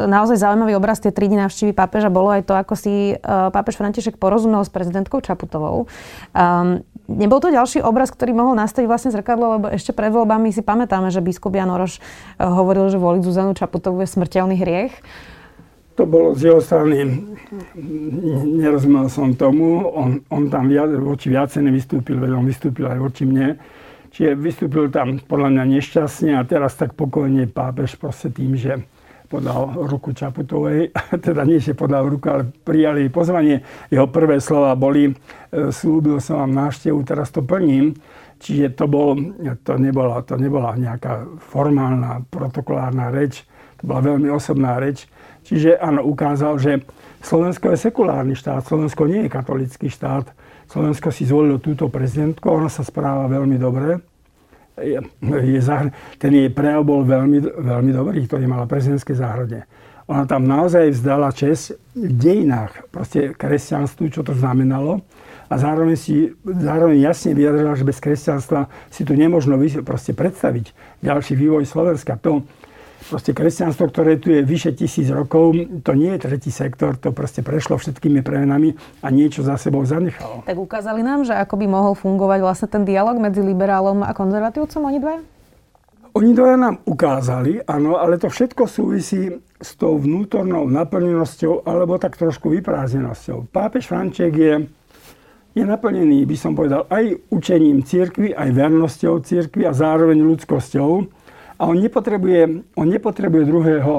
naozaj 0.08 0.40
zaujímavý 0.40 0.78
obraz 0.78 1.02
tie 1.04 1.12
tri 1.12 1.28
dni 1.28 1.44
návštevy 1.44 1.76
pápeža 1.76 2.08
bolo 2.08 2.32
aj 2.32 2.48
to, 2.48 2.56
ako 2.56 2.74
si 2.78 3.12
e, 3.12 3.14
pápež 3.26 3.76
František 3.76 4.16
porozumel 4.16 4.64
s 4.64 4.72
prezidentkou 4.72 5.20
Čaputovou. 5.20 5.90
Um, 6.32 6.80
nebol 7.10 7.42
to 7.42 7.52
ďalší 7.52 7.84
obraz, 7.84 8.08
ktorý 8.14 8.32
mohol 8.32 8.56
nastaviť 8.56 8.86
vlastne 8.88 9.10
zrkadlo, 9.12 9.60
lebo 9.60 9.66
ešte 9.68 9.92
pred 9.92 10.08
voľbami 10.14 10.54
si 10.54 10.62
pamätáme, 10.64 11.12
že 11.12 11.20
biskup 11.20 11.52
Jan 11.52 11.68
Oroš 11.68 11.98
e, 11.98 12.46
hovoril, 12.46 12.88
že 12.88 12.96
voliť 12.96 13.22
Zuzanu 13.26 13.52
Čaputovú 13.52 14.00
je 14.00 14.08
smrteľný 14.08 14.56
hriech 14.56 14.94
to 15.96 16.04
bolo 16.04 16.36
z 16.36 16.52
jeho 16.52 16.60
strany, 16.60 17.08
nerozumel 18.60 19.08
som 19.08 19.32
tomu, 19.32 19.80
on, 19.88 20.20
on 20.28 20.52
tam 20.52 20.68
viac, 20.68 20.92
voči 20.92 21.32
viacej 21.32 21.64
nevystúpil, 21.64 22.20
veď 22.20 22.36
on 22.36 22.44
vystúpil 22.44 22.84
aj 22.84 23.00
voči 23.00 23.24
mne. 23.24 23.56
Čiže 24.12 24.36
vystúpil 24.36 24.92
tam 24.92 25.16
podľa 25.20 25.56
mňa 25.56 25.64
nešťastne 25.76 26.36
a 26.36 26.44
teraz 26.44 26.76
tak 26.76 26.92
pokojne 26.92 27.48
pápež 27.48 27.96
proste 27.96 28.28
tým, 28.28 28.56
že 28.56 28.84
podal 29.26 29.74
ruku 29.88 30.12
Čaputovej, 30.12 30.94
teda 31.26 31.42
nie, 31.42 31.58
že 31.58 31.74
podal 31.74 32.06
ruku, 32.06 32.28
ale 32.30 32.44
prijali 32.46 33.08
pozvanie. 33.08 33.64
Jeho 33.90 34.06
prvé 34.06 34.38
slova 34.38 34.76
boli, 34.78 35.10
e, 35.10 35.14
slúbil 35.72 36.22
som 36.22 36.44
vám 36.44 36.68
návštevu, 36.68 36.96
teraz 37.02 37.34
to 37.34 37.42
plním. 37.42 37.96
Čiže 38.36 38.76
to, 38.76 38.84
bol, 38.84 39.16
to, 39.64 39.74
nebola, 39.80 40.20
to 40.22 40.36
nebola 40.36 40.76
nejaká 40.76 41.24
formálna, 41.40 42.20
protokolárna 42.28 43.08
reč, 43.08 43.48
to 43.80 43.88
bola 43.88 44.12
veľmi 44.12 44.28
osobná 44.28 44.76
reč 44.76 45.08
Čiže 45.46 45.78
áno, 45.78 46.02
ukázal, 46.02 46.58
že 46.58 46.72
Slovensko 47.22 47.70
je 47.70 47.78
sekulárny 47.78 48.34
štát, 48.34 48.66
Slovensko 48.66 49.06
nie 49.06 49.26
je 49.26 49.30
katolický 49.30 49.86
štát. 49.86 50.34
Slovensko 50.66 51.14
si 51.14 51.22
zvolilo 51.22 51.62
túto 51.62 51.86
prezidentku, 51.86 52.50
ona 52.50 52.66
sa 52.66 52.82
správa 52.82 53.30
veľmi 53.30 53.54
dobre. 53.54 54.02
je, 54.74 54.98
je 55.54 55.60
zahr- 55.62 55.94
ten 56.18 56.34
jej 56.34 56.50
prejav 56.50 56.82
bol 56.82 57.06
veľmi, 57.06 57.38
veľmi 57.62 57.90
dobrý, 57.94 58.26
ktorý 58.26 58.50
mala 58.50 58.66
prezidentské 58.66 59.14
záhrade. 59.14 59.62
Ona 60.10 60.26
tam 60.26 60.50
naozaj 60.50 60.90
vzdala 60.90 61.30
čest 61.30 61.78
v 61.94 62.10
dejinách 62.10 62.90
proste 62.90 63.30
kresťanstvu, 63.34 64.10
čo 64.10 64.26
to 64.26 64.34
znamenalo. 64.34 65.02
A 65.46 65.54
zároveň, 65.56 65.96
si, 65.96 66.34
zároveň 66.42 66.98
jasne 67.00 67.34
vyjadrila, 67.34 67.78
že 67.78 67.86
bez 67.86 67.98
kresťanstva 68.02 68.66
si 68.90 69.06
tu 69.06 69.14
nemožno 69.14 69.58
proste 69.86 70.12
predstaviť 70.12 70.74
ďalší 71.02 71.38
vývoj 71.38 71.64
Slovenska. 71.64 72.18
To, 72.26 72.42
proste 73.06 73.30
kresťanstvo, 73.30 73.86
ktoré 73.86 74.18
tu 74.18 74.34
je 74.34 74.42
vyše 74.42 74.74
tisíc 74.74 75.06
rokov, 75.06 75.54
to 75.86 75.92
nie 75.94 76.10
je 76.18 76.26
tretí 76.26 76.50
sektor, 76.50 76.98
to 76.98 77.14
proste 77.14 77.46
prešlo 77.46 77.78
všetkými 77.78 78.26
premenami 78.26 78.74
a 79.02 79.08
niečo 79.14 79.46
za 79.46 79.54
sebou 79.54 79.86
zanechalo. 79.86 80.42
Tak 80.42 80.58
ukázali 80.58 81.06
nám, 81.06 81.22
že 81.22 81.38
ako 81.38 81.54
by 81.54 81.66
mohol 81.70 81.94
fungovať 81.94 82.38
vlastne 82.42 82.68
ten 82.68 82.82
dialog 82.82 83.14
medzi 83.22 83.38
liberálom 83.38 84.02
a 84.02 84.10
konzervatívcom, 84.10 84.90
oni 84.90 84.98
dvaja? 84.98 85.22
Oni 86.16 86.32
dvaja 86.32 86.56
nám 86.56 86.76
ukázali, 86.88 87.60
áno, 87.68 88.00
ale 88.00 88.16
to 88.16 88.32
všetko 88.32 88.64
súvisí 88.64 89.28
s 89.60 89.76
tou 89.76 90.00
vnútornou 90.00 90.64
naplnenosťou 90.64 91.68
alebo 91.68 92.00
tak 92.00 92.16
trošku 92.16 92.48
vyprázdnenosťou. 92.56 93.52
Pápež 93.52 93.84
Franček 93.92 94.32
je, 94.32 94.64
je 95.56 95.64
naplnený, 95.64 96.28
by 96.28 96.36
som 96.36 96.52
povedal, 96.52 96.84
aj 96.92 97.16
učením 97.32 97.80
církvy, 97.80 98.36
aj 98.36 98.52
vernosťou 98.52 99.24
církvy 99.24 99.64
a 99.64 99.72
zároveň 99.72 100.20
ľudskosťou. 100.20 100.90
A 101.56 101.62
on 101.64 101.80
nepotrebuje, 101.80 102.68
on 102.76 102.86
nepotrebuje 102.92 103.48
druhého 103.48 103.94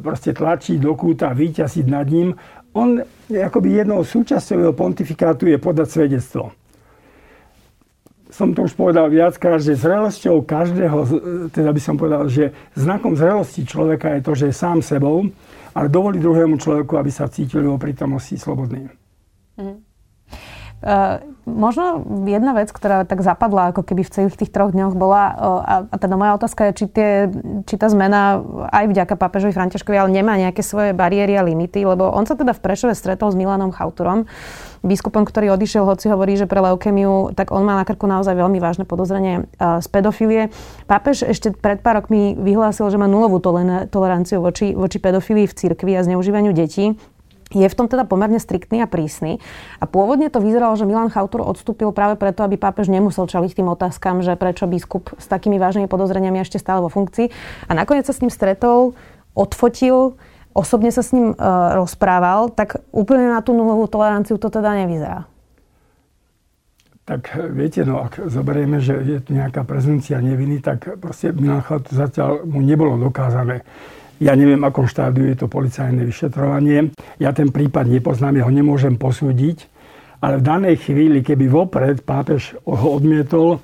proste 0.00 0.32
tlačiť 0.32 0.80
do 0.80 0.96
kúta, 0.96 1.36
vyťasiť 1.36 1.84
nad 1.84 2.08
ním. 2.08 2.32
On 2.72 2.96
akoby 3.28 3.84
jednou 3.84 4.00
súčasťou 4.00 4.56
jeho 4.64 4.72
pontifikátu 4.72 5.52
je 5.52 5.60
podať 5.60 5.88
svedectvo 5.92 6.56
som 8.32 8.56
to 8.56 8.64
už 8.64 8.72
povedal 8.72 9.12
viackrát, 9.12 9.60
že 9.60 9.76
zrelosťou 9.76 10.48
každého, 10.48 10.98
teda 11.52 11.68
by 11.68 11.80
som 11.84 12.00
povedal, 12.00 12.32
že 12.32 12.48
znakom 12.72 13.12
zrelosti 13.12 13.68
človeka 13.68 14.16
je 14.16 14.24
to, 14.24 14.32
že 14.32 14.44
je 14.48 14.54
sám 14.56 14.80
sebou, 14.80 15.28
ale 15.76 15.92
dovolí 15.92 16.16
druhému 16.16 16.56
človeku, 16.56 16.96
aby 16.96 17.12
sa 17.12 17.28
cítil 17.28 17.68
vo 17.68 17.76
prítomnosti 17.76 18.32
slobodný. 18.40 18.88
Mm. 19.60 19.91
Uh, 20.82 21.22
možno 21.46 22.02
jedna 22.26 22.58
vec, 22.58 22.74
ktorá 22.74 23.06
tak 23.06 23.22
zapadla 23.22 23.70
ako 23.70 23.86
keby 23.86 24.02
v 24.02 24.10
celých 24.10 24.34
tých 24.34 24.50
troch 24.50 24.74
dňoch 24.74 24.98
bola, 24.98 25.24
uh, 25.30 25.34
a, 25.62 25.74
a 25.86 25.96
teda 25.96 26.18
moja 26.18 26.34
otázka 26.34 26.70
je, 26.70 26.72
či, 26.74 26.86
tie, 26.90 27.10
či 27.70 27.74
tá 27.78 27.86
zmena 27.86 28.42
aj 28.66 28.90
vďaka 28.90 29.14
pápežovi 29.14 29.54
Františkovi, 29.54 29.94
ale 29.94 30.10
nemá 30.10 30.34
nejaké 30.34 30.66
svoje 30.66 30.90
bariéry 30.90 31.38
a 31.38 31.46
limity, 31.46 31.86
lebo 31.86 32.10
on 32.10 32.26
sa 32.26 32.34
teda 32.34 32.50
v 32.50 32.62
Prešove 32.66 32.98
stretol 32.98 33.30
s 33.30 33.38
Milanom 33.38 33.70
Chauturom, 33.70 34.26
biskupom, 34.82 35.22
ktorý 35.22 35.54
odišiel, 35.54 35.86
hoci 35.86 36.10
hovorí, 36.10 36.34
že 36.34 36.50
pre 36.50 36.58
leukemiu, 36.58 37.30
tak 37.38 37.54
on 37.54 37.62
má 37.62 37.78
na 37.78 37.86
krku 37.86 38.10
naozaj 38.10 38.34
veľmi 38.34 38.58
vážne 38.58 38.82
podozrenie 38.82 39.46
z 39.54 39.86
pedofilie. 39.86 40.50
Pápež 40.90 41.22
ešte 41.22 41.54
pred 41.54 41.78
pár 41.78 42.02
rokmi 42.02 42.34
vyhlásil, 42.34 42.90
že 42.90 42.98
má 42.98 43.06
nulovú 43.06 43.38
toleranciu 43.86 44.42
voči, 44.42 44.74
voči 44.74 44.98
pedofilii 44.98 45.46
v 45.46 45.54
cirkvi 45.54 45.94
a 45.94 46.02
zneužívaniu 46.02 46.50
detí 46.50 46.98
je 47.52 47.68
v 47.68 47.76
tom 47.76 47.86
teda 47.86 48.08
pomerne 48.08 48.40
striktný 48.40 48.82
a 48.82 48.88
prísny. 48.90 49.38
A 49.78 49.84
pôvodne 49.84 50.32
to 50.32 50.40
vyzeralo, 50.40 50.74
že 50.74 50.88
Milan 50.88 51.12
Chautur 51.12 51.44
odstúpil 51.44 51.92
práve 51.92 52.16
preto, 52.16 52.42
aby 52.42 52.56
pápež 52.56 52.88
nemusel 52.88 53.28
čeliť 53.28 53.60
tým 53.60 53.68
otázkam, 53.70 54.24
že 54.24 54.34
prečo 54.34 54.66
biskup 54.66 55.12
s 55.20 55.28
takými 55.28 55.60
vážnymi 55.60 55.86
podozreniami 55.86 56.40
ešte 56.40 56.58
stále 56.58 56.80
vo 56.80 56.90
funkcii. 56.90 57.28
A 57.68 57.72
nakoniec 57.76 58.08
sa 58.08 58.16
s 58.16 58.20
ním 58.24 58.32
stretol, 58.32 58.96
odfotil, 59.36 60.16
osobne 60.52 60.92
sa 60.92 61.00
s 61.00 61.12
ním 61.16 61.32
e, 61.32 61.36
rozprával, 61.76 62.52
tak 62.52 62.80
úplne 62.92 63.32
na 63.32 63.40
tú 63.40 63.56
nulovú 63.56 63.88
toleranciu 63.88 64.36
to 64.36 64.52
teda 64.52 64.76
nevyzerá. 64.84 65.24
Tak 67.02 67.34
viete, 67.50 67.82
no 67.82 67.98
ak 67.98 68.30
zoberieme, 68.30 68.78
že 68.78 68.94
je 69.02 69.18
tu 69.18 69.34
nejaká 69.34 69.66
prezencia 69.66 70.22
neviny, 70.22 70.62
tak 70.62 71.02
proste 71.02 71.34
Milan 71.34 71.66
Chautur 71.66 71.98
zatiaľ 71.98 72.46
mu 72.46 72.62
nebolo 72.62 72.94
dokázané 72.94 73.66
ja 74.22 74.38
neviem, 74.38 74.62
akom 74.62 74.86
štádiu 74.86 75.26
je 75.26 75.36
to 75.42 75.50
policajné 75.50 76.06
vyšetrovanie. 76.06 76.94
Ja 77.18 77.34
ten 77.34 77.50
prípad 77.50 77.90
nepoznám, 77.90 78.38
ho 78.38 78.52
nemôžem 78.54 78.94
posúdiť. 78.94 79.66
Ale 80.22 80.38
v 80.38 80.46
danej 80.46 80.76
chvíli, 80.86 81.18
keby 81.26 81.50
vopred 81.50 82.06
pápež 82.06 82.54
ho 82.62 82.94
odmietol, 82.94 83.58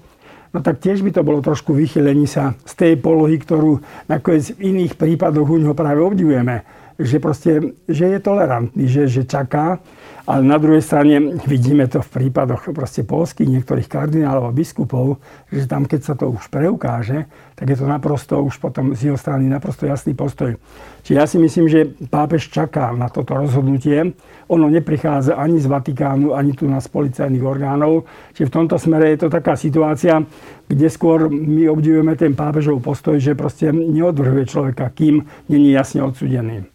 no 0.51 0.59
tak 0.59 0.83
tiež 0.83 1.07
by 1.07 1.15
to 1.15 1.23
bolo 1.23 1.39
trošku 1.39 1.71
vychylení 1.71 2.27
sa 2.27 2.59
z 2.67 2.75
tej 2.75 2.93
polohy, 2.99 3.39
ktorú 3.39 3.79
nakoniec 4.11 4.59
v 4.59 4.75
iných 4.75 4.99
prípadoch 4.99 5.47
u 5.47 5.57
neho 5.63 5.79
práve 5.79 6.03
obdivujeme. 6.03 6.67
Že, 6.99 7.17
proste, 7.23 7.51
že 7.87 8.11
je 8.11 8.19
tolerantný, 8.19 8.91
že, 8.91 9.07
že 9.07 9.23
čaká, 9.23 9.79
ale 10.29 10.45
na 10.45 10.61
druhej 10.61 10.85
strane 10.85 11.41
vidíme 11.49 11.89
to 11.89 12.05
v 12.05 12.29
prípadoch 12.29 12.69
proste 12.77 13.01
polských 13.01 13.49
niektorých 13.49 13.89
kardinálov 13.89 14.53
a 14.53 14.53
biskupov, 14.53 15.25
že 15.49 15.65
tam 15.65 15.89
keď 15.89 16.01
sa 16.05 16.15
to 16.21 16.29
už 16.29 16.53
preukáže, 16.53 17.25
tak 17.57 17.73
je 17.73 17.81
to 17.81 17.89
naprosto 17.89 18.37
už 18.45 18.61
potom 18.61 18.93
z 18.93 19.09
jeho 19.09 19.17
strany 19.17 19.49
naprosto 19.49 19.89
jasný 19.89 20.13
postoj. 20.13 20.61
Čiže 21.01 21.17
ja 21.17 21.25
si 21.25 21.41
myslím, 21.41 21.67
že 21.73 21.89
pápež 22.13 22.53
čaká 22.53 22.93
na 22.93 23.09
toto 23.09 23.41
rozhodnutie. 23.41 24.13
Ono 24.53 24.69
neprichádza 24.69 25.41
ani 25.41 25.57
z 25.57 25.65
Vatikánu, 25.65 26.37
ani 26.37 26.53
tu 26.53 26.69
z 26.69 26.89
policajných 26.93 27.41
orgánov. 27.41 28.05
Čiže 28.37 28.53
v 28.53 28.55
tomto 28.61 28.77
smere 28.77 29.17
je 29.17 29.25
to 29.25 29.29
taká 29.33 29.57
situácia, 29.57 30.21
kde 30.69 30.87
skôr 30.93 31.33
my 31.33 31.73
obdivujeme 31.73 32.13
ten 32.21 32.37
pápežov 32.37 32.85
postoj, 32.85 33.17
že 33.17 33.33
proste 33.33 33.73
neodvrhuje 33.73 34.45
človeka, 34.45 34.93
kým 34.93 35.25
není 35.49 35.73
jasne 35.73 36.05
odsudený. 36.05 36.69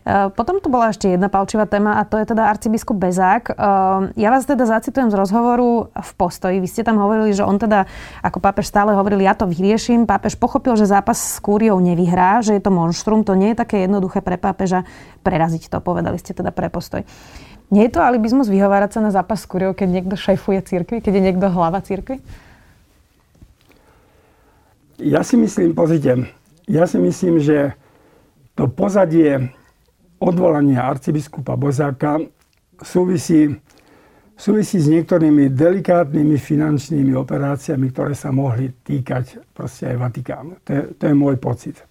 Eh, 0.00 0.32
potom 0.32 0.64
tu 0.64 0.72
bola 0.72 0.88
ešte 0.88 1.12
jedna 1.12 1.28
palčivá 1.28 1.68
téma 1.68 2.00
a 2.00 2.08
to 2.08 2.16
je 2.16 2.32
teda 2.32 2.48
arcibiskup 2.48 2.96
Bezák. 2.96 3.52
Eh, 3.52 3.56
ja 4.16 4.32
vás 4.32 4.48
teda 4.48 4.64
zacitujem 4.64 5.12
z 5.12 5.14
rozhovoru 5.14 5.92
v 5.92 6.10
postoji. 6.16 6.56
Vy 6.56 6.68
ste 6.72 6.80
tam 6.88 6.96
hovorili, 6.96 7.36
že 7.36 7.44
on 7.44 7.60
teda, 7.60 7.84
ako 8.24 8.40
pápež 8.40 8.72
stále 8.72 8.96
hovoril, 8.96 9.20
ja 9.20 9.36
to 9.36 9.44
vyrieším. 9.44 10.08
Pápež 10.08 10.40
pochopil, 10.40 10.72
že 10.80 10.88
zápas 10.88 11.20
s 11.20 11.36
Kúriou 11.44 11.76
nevyhrá, 11.84 12.40
že 12.40 12.56
je 12.56 12.64
to 12.64 12.72
monštrum. 12.72 13.28
To 13.28 13.36
nie 13.36 13.52
je 13.52 13.60
také 13.60 13.84
jednoduché 13.84 14.24
pre 14.24 14.40
pápeža 14.40 14.88
preraziť 15.20 15.68
to, 15.68 15.84
povedali 15.84 16.16
ste 16.16 16.32
teda 16.32 16.48
pre 16.48 16.72
postoj. 16.72 17.04
Nie 17.68 17.86
je 17.86 17.92
to 17.92 18.00
alibizmus 18.00 18.48
vyhovárať 18.48 18.96
sa 18.96 19.00
na 19.04 19.12
zápas 19.12 19.44
s 19.44 19.46
Kúriou, 19.52 19.76
keď 19.76 20.00
niekto 20.00 20.16
šéfuje 20.16 20.64
církvy, 20.64 21.04
keď 21.04 21.12
je 21.12 21.22
niekto 21.28 21.52
hlava 21.52 21.84
církvy? 21.84 22.24
Ja 24.96 25.20
si 25.20 25.36
myslím, 25.36 25.76
pozrite, 25.76 26.24
ja 26.64 26.88
si 26.88 26.96
myslím, 26.96 27.36
že 27.36 27.76
to 28.56 28.64
pozadie 28.64 29.52
odvolanie 30.20 30.76
arcibiskupa 30.76 31.56
Bozáka 31.56 32.20
súvisí, 32.84 33.48
súvisí 34.36 34.76
s 34.76 34.86
niektorými 34.88 35.48
delikátnymi 35.48 36.36
finančnými 36.36 37.16
operáciami, 37.16 37.88
ktoré 37.88 38.12
sa 38.12 38.28
mohli 38.28 38.68
týkať 38.68 39.52
proste 39.56 39.88
aj 39.88 39.96
Vatikánu. 39.96 40.52
To 40.64 40.70
je, 40.70 40.82
to 40.96 41.02
je 41.08 41.14
môj 41.16 41.36
pocit. 41.40 41.80
E, 41.80 41.84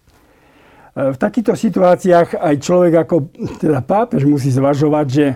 v 1.13 1.17
takýchto 1.17 1.57
situáciách 1.57 2.37
aj 2.37 2.55
človek 2.61 2.93
ako 3.01 3.15
teda 3.57 3.81
pápež 3.81 4.29
musí 4.29 4.53
zvažovať, 4.53 5.05
že, 5.09 5.27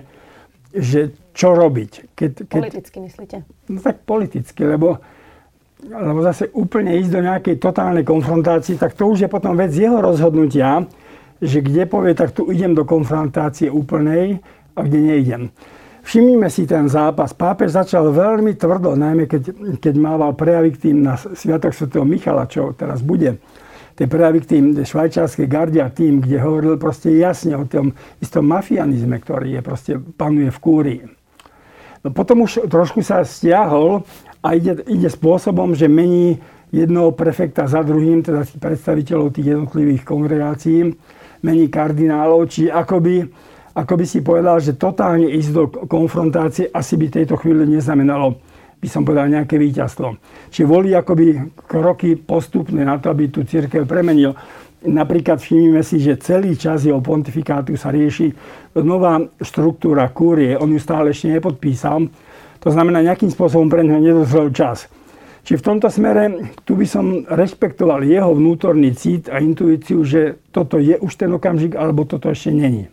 že 0.74 1.02
čo 1.34 1.58
robiť. 1.58 2.14
Keď, 2.14 2.32
keď, 2.46 2.62
politicky 2.62 2.98
myslíte? 3.02 3.38
No 3.74 3.82
tak 3.82 4.06
politicky, 4.06 4.62
lebo, 4.70 5.02
lebo 5.82 6.20
zase 6.22 6.54
úplne 6.54 6.94
ísť 7.02 7.10
do 7.10 7.22
nejakej 7.26 7.56
totálnej 7.58 8.06
konfrontácie, 8.06 8.78
tak 8.78 8.94
to 8.94 9.10
už 9.10 9.26
je 9.26 9.30
potom 9.30 9.58
vec 9.58 9.74
jeho 9.74 9.98
rozhodnutia, 9.98 10.86
že 11.44 11.60
kde 11.60 11.84
povie, 11.86 12.16
tak 12.16 12.32
tu 12.32 12.48
idem 12.50 12.72
do 12.72 12.88
konfrontácie 12.88 13.68
úplnej 13.68 14.40
a 14.74 14.80
kde 14.82 15.00
neidem. 15.00 15.44
Všimnime 16.04 16.52
si 16.52 16.68
ten 16.68 16.92
zápas. 16.92 17.32
Pápež 17.32 17.80
začal 17.80 18.12
veľmi 18.12 18.60
tvrdo, 18.60 19.00
najmä 19.00 19.24
keď, 19.24 19.44
keď 19.80 19.94
mával 19.96 20.36
prejavy 20.36 20.76
k 20.76 20.82
tým 20.90 20.98
na 21.00 21.16
Sviatok 21.16 21.72
Sv. 21.72 21.88
Michala, 22.04 22.44
čo 22.44 22.76
teraz 22.76 23.00
bude. 23.00 23.40
Tie 23.96 24.10
prejavy 24.10 24.44
k 24.44 24.50
tým 24.58 24.66
švajčiarskej 24.84 25.48
gardia 25.48 25.88
tým, 25.88 26.20
kde 26.20 26.44
hovoril 26.44 26.76
proste 26.76 27.14
jasne 27.16 27.56
o 27.56 27.64
tom 27.64 27.96
istom 28.20 28.44
mafianizme, 28.50 29.16
ktorý 29.16 29.60
je 29.60 29.62
proste, 29.64 29.92
panuje 29.96 30.52
v 30.52 30.60
kúrii. 30.60 31.02
No 32.04 32.12
potom 32.12 32.44
už 32.44 32.68
trošku 32.68 33.00
sa 33.00 33.24
stiahol 33.24 34.04
a 34.44 34.60
ide, 34.60 34.84
ide 34.92 35.08
spôsobom, 35.08 35.72
že 35.72 35.88
mení 35.88 36.42
jednoho 36.74 37.16
prefekta 37.16 37.64
za 37.70 37.80
druhým, 37.80 38.26
teda 38.26 38.44
predstaviteľov 38.60 39.40
tých 39.40 39.56
jednotlivých 39.56 40.04
kongregácií 40.04 40.92
mení 41.44 41.68
kardinálov, 41.68 42.48
či 42.48 42.72
akoby, 42.72 43.28
akoby 43.76 44.06
si 44.08 44.24
povedal, 44.24 44.64
že 44.64 44.80
totálne 44.80 45.28
ísť 45.28 45.50
do 45.52 45.64
konfrontácie 45.86 46.72
asi 46.72 46.96
by 46.96 47.12
tejto 47.12 47.36
chvíli 47.38 47.68
neznamenalo 47.68 48.40
by 48.84 48.88
som 48.92 49.08
povedal, 49.08 49.32
nejaké 49.32 49.56
víťazstvo. 49.56 50.20
Čiže 50.52 50.68
volí 50.68 50.92
akoby 50.92 51.56
kroky 51.56 52.20
postupné 52.20 52.84
na 52.84 53.00
to, 53.00 53.16
aby 53.16 53.32
tú 53.32 53.48
církev 53.48 53.88
premenil. 53.88 54.36
Napríklad 54.84 55.40
všimnime 55.40 55.80
si, 55.88 56.04
že 56.04 56.20
celý 56.20 56.60
čas 56.60 56.84
jeho 56.84 57.00
pontifikátu 57.00 57.80
sa 57.80 57.96
rieši 57.96 58.36
nová 58.84 59.24
štruktúra 59.40 60.12
kúrie. 60.12 60.60
On 60.60 60.68
ju 60.68 60.84
stále 60.84 61.16
ešte 61.16 61.32
nepodpísal. 61.32 62.12
To 62.60 62.68
znamená, 62.68 63.00
nejakým 63.00 63.32
spôsobom 63.32 63.72
pre 63.72 63.88
neho 63.88 64.04
nedozrel 64.04 64.52
čas. 64.52 64.92
Čiže 65.44 65.60
v 65.60 65.68
tomto 65.76 65.92
smere 65.92 66.24
tu 66.64 66.80
by 66.80 66.88
som 66.88 67.28
rešpektoval 67.28 68.08
jeho 68.08 68.32
vnútorný 68.32 68.96
cít 68.96 69.28
a 69.28 69.44
intuíciu, 69.44 70.08
že 70.08 70.40
toto 70.56 70.80
je 70.80 70.96
už 70.96 71.12
ten 71.20 71.28
okamžik, 71.36 71.76
alebo 71.76 72.08
toto 72.08 72.32
ešte 72.32 72.56
není. 72.56 72.88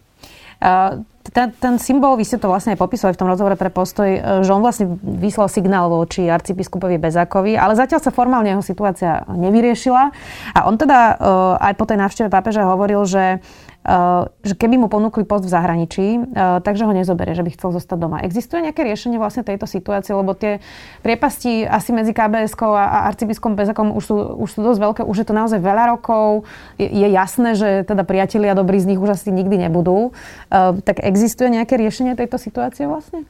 ten, 1.30 1.54
ten 1.57 1.78
symbol, 1.78 2.19
vy 2.19 2.26
ste 2.26 2.42
to 2.42 2.50
vlastne 2.50 2.75
aj 2.75 2.80
popísali 2.83 3.14
v 3.14 3.21
tom 3.23 3.30
rozhovore 3.30 3.54
pre 3.54 3.71
postoj, 3.71 4.09
e, 4.09 4.21
že 4.42 4.50
on 4.50 4.61
vlastne 4.61 4.99
vyslal 5.00 5.47
signál 5.47 5.88
voči 5.88 6.26
arcibiskupovi 6.26 6.99
Bezákovi, 6.99 7.54
ale 7.54 7.78
zatiaľ 7.78 8.02
sa 8.02 8.12
formálne 8.12 8.50
jeho 8.50 8.64
situácia 8.64 9.25
nevyriešila. 9.30 10.02
A 10.57 10.59
on 10.66 10.75
teda 10.75 11.16
aj 11.61 11.75
po 11.78 11.87
tej 11.87 12.02
návšteve 12.02 12.28
pápeža 12.28 12.66
hovoril, 12.66 13.07
že 13.07 13.38
že 14.44 14.54
keby 14.60 14.76
mu 14.76 14.92
ponúkli 14.92 15.25
post 15.25 15.49
v 15.49 15.56
zahraničí, 15.56 16.06
eh, 16.20 16.60
takže 16.60 16.84
ho 16.84 16.92
nezoberie, 16.92 17.32
že 17.32 17.40
by 17.40 17.50
chcel 17.56 17.72
zostať 17.72 17.96
doma. 17.96 18.20
Existuje 18.20 18.60
nejaké 18.60 18.84
riešenie 18.84 19.16
vlastne 19.16 19.40
tejto 19.40 19.64
situácie, 19.64 20.12
lebo 20.12 20.37
tie 20.37 20.60
priepasti 21.00 21.64
asi 21.64 21.96
medzi 21.96 22.12
kbs 22.12 22.52
a 22.60 23.08
arcibiskom 23.08 23.56
Bezakom 23.56 23.96
už 23.96 24.04
sú, 24.04 24.16
už 24.37 24.49
sú 24.52 24.60
dosť 24.60 24.80
veľké, 24.84 25.00
už 25.08 25.16
je 25.25 25.26
to 25.26 25.32
naozaj 25.32 25.60
veľa 25.64 25.96
rokov. 25.96 26.44
Je, 26.76 26.92
je 26.92 27.08
jasné, 27.08 27.56
že 27.56 27.68
teda 27.88 28.04
priatelia 28.04 28.52
dobrí 28.52 28.76
z 28.84 28.92
nich 28.92 29.00
už 29.00 29.16
asi 29.16 29.32
nikdy 29.32 29.56
nebudú. 29.56 30.12
Eh, 30.52 30.76
tak 30.84 31.00
existuje 31.00 31.49
nejaké 31.49 31.80
riešenie 31.80 32.20
tejto 32.20 32.37
situácie 32.37 32.84
vlastne? 32.84 33.25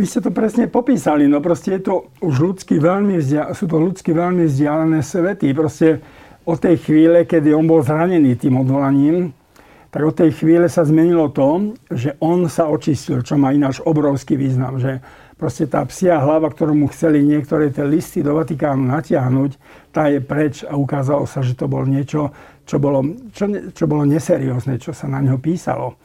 Vy 0.00 0.08
ste 0.08 0.24
to 0.24 0.32
presne 0.32 0.72
popísali, 0.72 1.28
no 1.28 1.44
proste 1.44 1.76
je 1.76 1.92
to 1.92 2.08
už 2.24 2.34
ľudsky 2.40 2.80
veľmi 2.80 3.20
vzdialené, 3.20 3.52
sú 3.52 3.68
to 3.68 3.76
ľudsky 3.76 4.16
veľmi 4.16 4.48
vzdialené 4.48 5.04
svety. 5.04 5.52
Proste 5.52 6.00
od 6.48 6.56
tej 6.56 6.80
chvíle, 6.80 7.28
kedy 7.28 7.52
on 7.52 7.68
bol 7.68 7.84
zranený 7.84 8.40
tým 8.40 8.56
odvolaním, 8.64 9.36
tak 9.92 10.08
od 10.08 10.16
tej 10.16 10.32
chvíle 10.32 10.72
sa 10.72 10.88
zmenilo 10.88 11.28
to, 11.28 11.76
že 11.92 12.16
on 12.16 12.48
sa 12.48 12.64
očistil, 12.64 13.20
čo 13.20 13.36
má 13.36 13.52
ináč 13.52 13.76
obrovský 13.84 14.40
význam, 14.40 14.80
že 14.80 15.04
proste 15.36 15.68
tá 15.68 15.84
psia 15.84 16.16
hlava, 16.16 16.48
ktorú 16.48 16.72
mu 16.72 16.88
chceli 16.88 17.20
niektoré 17.20 17.68
tie 17.68 17.84
listy 17.84 18.24
do 18.24 18.32
Vatikánu 18.32 18.88
natiahnuť, 18.88 19.52
tá 19.92 20.08
je 20.08 20.24
preč 20.24 20.64
a 20.64 20.80
ukázalo 20.80 21.28
sa, 21.28 21.44
že 21.44 21.52
to 21.52 21.68
bolo 21.68 21.84
niečo, 21.84 22.32
čo 22.64 22.80
bolo, 22.80 23.04
čo, 23.36 23.44
čo 23.76 23.84
bolo 23.84 24.08
neseriózne, 24.08 24.80
čo 24.80 24.96
sa 24.96 25.12
na 25.12 25.20
neho 25.20 25.36
písalo. 25.36 26.00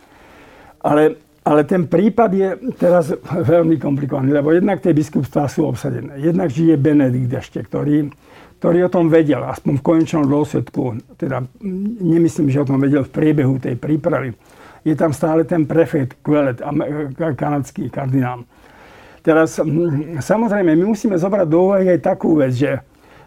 Ale, 0.83 1.15
ale 1.47 1.63
ten 1.63 1.87
prípad 1.87 2.29
je 2.35 2.49
teraz 2.75 3.15
veľmi 3.55 3.79
komplikovaný, 3.79 4.35
lebo 4.35 4.51
jednak 4.51 4.83
tie 4.83 4.91
biskupstvá 4.91 5.47
sú 5.47 5.63
obsadené. 5.63 6.19
Jednak 6.19 6.51
žije 6.51 6.75
Benedikt 6.75 7.39
ešte, 7.39 7.63
ktorý 7.63 8.11
ktorý 8.57 8.89
o 8.89 8.93
tom 8.93 9.05
vedel, 9.13 9.45
aspoň 9.45 9.77
v 9.77 9.85
konečnom 9.85 10.25
dôsledku, 10.25 10.97
teda 11.17 11.45
nemyslím, 12.01 12.49
že 12.49 12.65
o 12.65 12.69
tom 12.69 12.81
vedel 12.81 13.05
v 13.05 13.13
priebehu 13.13 13.61
tej 13.61 13.77
prípravy. 13.77 14.33
Je 14.81 14.97
tam 14.97 15.13
stále 15.13 15.45
ten 15.45 15.69
prefekt 15.69 16.17
Quellet, 16.25 16.57
kanadský 17.37 17.93
kardinál. 17.93 18.47
Teraz, 19.21 19.59
samozrejme, 20.23 20.73
my 20.73 20.85
musíme 20.87 21.19
zobrať 21.19 21.47
do 21.51 21.69
úvahy 21.69 21.91
aj 21.91 21.99
takú 21.99 22.39
vec, 22.39 22.55
že 22.55 22.79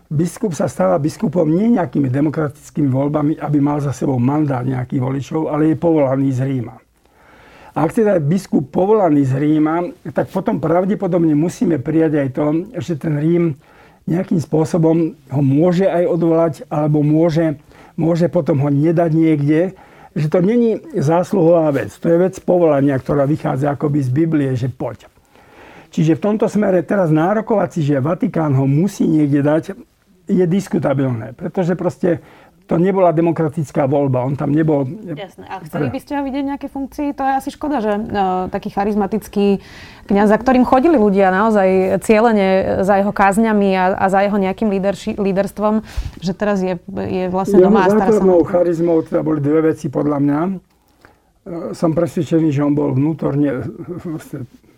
biskup 0.09 0.57
sa 0.57 0.67
stáva 0.67 0.99
biskupom 0.99 1.47
nie 1.47 1.77
nejakými 1.77 2.09
demokratickými 2.09 2.89
voľbami, 2.89 3.39
aby 3.39 3.59
mal 3.61 3.79
za 3.79 3.93
sebou 3.93 4.17
mandát 4.19 4.65
nejakých 4.65 4.99
voličov, 4.99 5.53
ale 5.53 5.71
je 5.71 5.77
povolaný 5.77 6.33
z 6.35 6.41
Ríma. 6.49 6.75
A 7.71 7.87
ak 7.87 7.95
teda 7.95 8.19
je 8.19 8.27
biskup 8.27 8.67
povolaný 8.75 9.29
z 9.29 9.39
Ríma, 9.39 9.95
tak 10.11 10.33
potom 10.35 10.59
pravdepodobne 10.59 11.39
musíme 11.39 11.79
prijať 11.79 12.13
aj 12.19 12.29
to, 12.35 12.45
že 12.83 12.99
ten 12.99 13.15
Rím 13.15 13.55
nejakým 14.07 14.41
spôsobom 14.41 15.17
ho 15.29 15.43
môže 15.43 15.85
aj 15.85 16.05
odvolať, 16.07 16.55
alebo 16.73 17.05
môže, 17.05 17.61
môže 17.99 18.31
potom 18.33 18.61
ho 18.65 18.71
nedať 18.73 19.11
niekde, 19.13 19.61
že 20.17 20.27
to 20.27 20.43
není 20.43 20.83
zásluhová 20.97 21.71
vec. 21.71 21.95
To 22.03 22.07
je 22.11 22.19
vec 22.19 22.35
povolania, 22.43 22.99
ktorá 22.99 23.27
vychádza 23.27 23.75
akoby 23.75 24.01
z 24.03 24.11
Biblie, 24.11 24.51
že 24.59 24.67
poď. 24.67 25.07
Čiže 25.91 26.19
v 26.19 26.23
tomto 26.23 26.47
smere 26.47 26.87
teraz 26.87 27.11
nárokovať 27.11 27.69
si, 27.75 27.81
že 27.83 28.03
Vatikán 28.03 28.55
ho 28.55 28.67
musí 28.67 29.07
niekde 29.07 29.43
dať, 29.43 29.65
je 30.31 30.47
diskutabilné. 30.47 31.35
Pretože 31.35 31.75
proste 31.75 32.23
to 32.71 32.79
nebola 32.79 33.11
demokratická 33.11 33.91
voľba, 33.91 34.23
on 34.23 34.39
tam 34.39 34.55
nebol... 34.55 34.87
Jasné, 34.87 35.43
a 35.51 35.59
chceli 35.67 35.91
by 35.91 35.99
ste 35.99 36.15
ho 36.15 36.23
vidieť 36.23 36.45
nejaké 36.55 36.71
funkcii? 36.71 37.19
To 37.19 37.27
je 37.27 37.33
asi 37.35 37.51
škoda, 37.51 37.83
že 37.83 37.99
uh, 37.99 38.47
taký 38.47 38.71
charizmatický 38.71 39.59
kniaz, 40.07 40.31
za 40.31 40.39
ktorým 40.39 40.63
chodili 40.63 40.95
ľudia 40.95 41.35
naozaj 41.35 41.99
cieľene 42.07 42.79
za 42.87 43.03
jeho 43.03 43.11
kázňami 43.11 43.75
a, 43.75 43.85
a 43.99 44.07
za 44.07 44.23
jeho 44.23 44.39
nejakým 44.39 44.71
líderstvom, 45.19 45.83
že 46.23 46.31
teraz 46.31 46.63
je, 46.63 46.79
je 47.11 47.27
vlastne 47.27 47.59
jeho 47.59 47.75
doma 47.75 47.91
a 47.91 47.91
stará 47.91 48.15
sa... 48.15 48.23
charizmou 48.47 49.03
teda 49.03 49.27
boli 49.27 49.43
dve 49.43 49.75
veci 49.75 49.91
podľa 49.91 50.19
mňa. 50.23 50.41
E, 50.47 50.53
som 51.75 51.91
presvedčený, 51.91 52.55
že 52.55 52.63
on 52.63 52.79
bol 52.79 52.95
vnútorne 52.95 53.67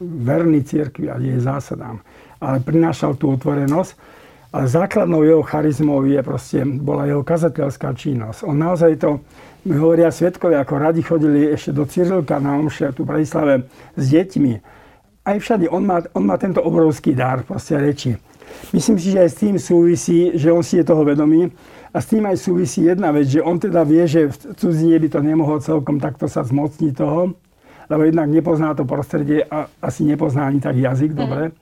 verný 0.00 0.64
cirkvi 0.64 1.12
a 1.12 1.20
jej 1.20 1.36
zásadám. 1.44 2.00
Ale 2.40 2.64
prinášal 2.64 3.20
tú 3.20 3.36
otvorenosť 3.36 4.21
ale 4.52 4.68
základnou 4.68 5.24
jeho 5.24 5.42
charizmou 5.42 6.04
je 6.04 6.20
proste, 6.20 6.60
bola 6.64 7.08
jeho 7.08 7.24
kazateľská 7.24 7.96
činnosť. 7.96 8.44
On 8.44 8.52
naozaj 8.52 9.00
to, 9.00 9.24
my 9.64 9.74
hovoria 9.80 10.12
svetkovia, 10.12 10.60
ako 10.60 10.74
radi 10.76 11.00
chodili 11.00 11.48
ešte 11.48 11.72
do 11.72 11.88
Cyrilka 11.88 12.36
na 12.36 12.60
omše 12.60 12.92
tu 12.92 13.08
v 13.08 13.16
Bratislave 13.16 13.64
s 13.96 14.04
deťmi. 14.12 14.52
Aj 15.24 15.36
všade, 15.40 15.72
on 15.72 15.88
má, 15.88 16.04
on 16.12 16.28
má 16.28 16.36
tento 16.36 16.60
obrovský 16.60 17.16
dar 17.16 17.48
proste 17.48 17.80
reči. 17.80 18.12
Myslím 18.76 19.00
si, 19.00 19.16
že 19.16 19.24
aj 19.24 19.30
s 19.32 19.40
tým 19.40 19.56
súvisí, 19.56 20.36
že 20.36 20.52
on 20.52 20.60
si 20.60 20.76
je 20.76 20.84
toho 20.84 21.00
vedomý. 21.00 21.48
A 21.92 22.00
s 22.00 22.08
tým 22.12 22.24
aj 22.24 22.36
súvisí 22.36 22.84
jedna 22.88 23.12
vec, 23.12 23.28
že 23.28 23.44
on 23.44 23.56
teda 23.56 23.84
vie, 23.84 24.04
že 24.04 24.28
v 24.28 24.56
cudzine 24.56 24.96
by 24.96 25.08
to 25.12 25.20
nemohol 25.20 25.60
celkom 25.60 26.00
takto 26.00 26.24
sa 26.28 26.40
zmocniť 26.40 26.92
toho, 26.96 27.36
lebo 27.88 28.02
jednak 28.04 28.28
nepozná 28.32 28.72
to 28.72 28.88
prostredie 28.88 29.44
a 29.44 29.68
asi 29.80 30.04
nepozná 30.04 30.48
ani 30.48 30.60
tak 30.60 30.76
jazyk, 30.76 31.12
mm. 31.12 31.18
dobre. 31.20 31.52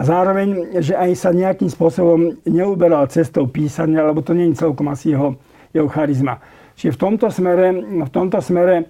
A 0.00 0.04
zároveň, 0.08 0.80
že 0.80 0.96
aj 0.96 1.10
sa 1.12 1.28
nejakým 1.28 1.68
spôsobom 1.68 2.40
neuberal 2.48 3.04
cestou 3.12 3.44
písania, 3.44 4.00
lebo 4.00 4.24
to 4.24 4.32
je 4.32 4.48
celkom 4.56 4.88
asi 4.88 5.12
jeho, 5.12 5.36
jeho 5.76 5.92
charizma. 5.92 6.40
Čiže 6.72 6.96
v 6.96 7.00
tomto 7.04 7.28
smere, 7.28 7.76
v 8.00 8.08
tomto 8.08 8.40
smere 8.40 8.88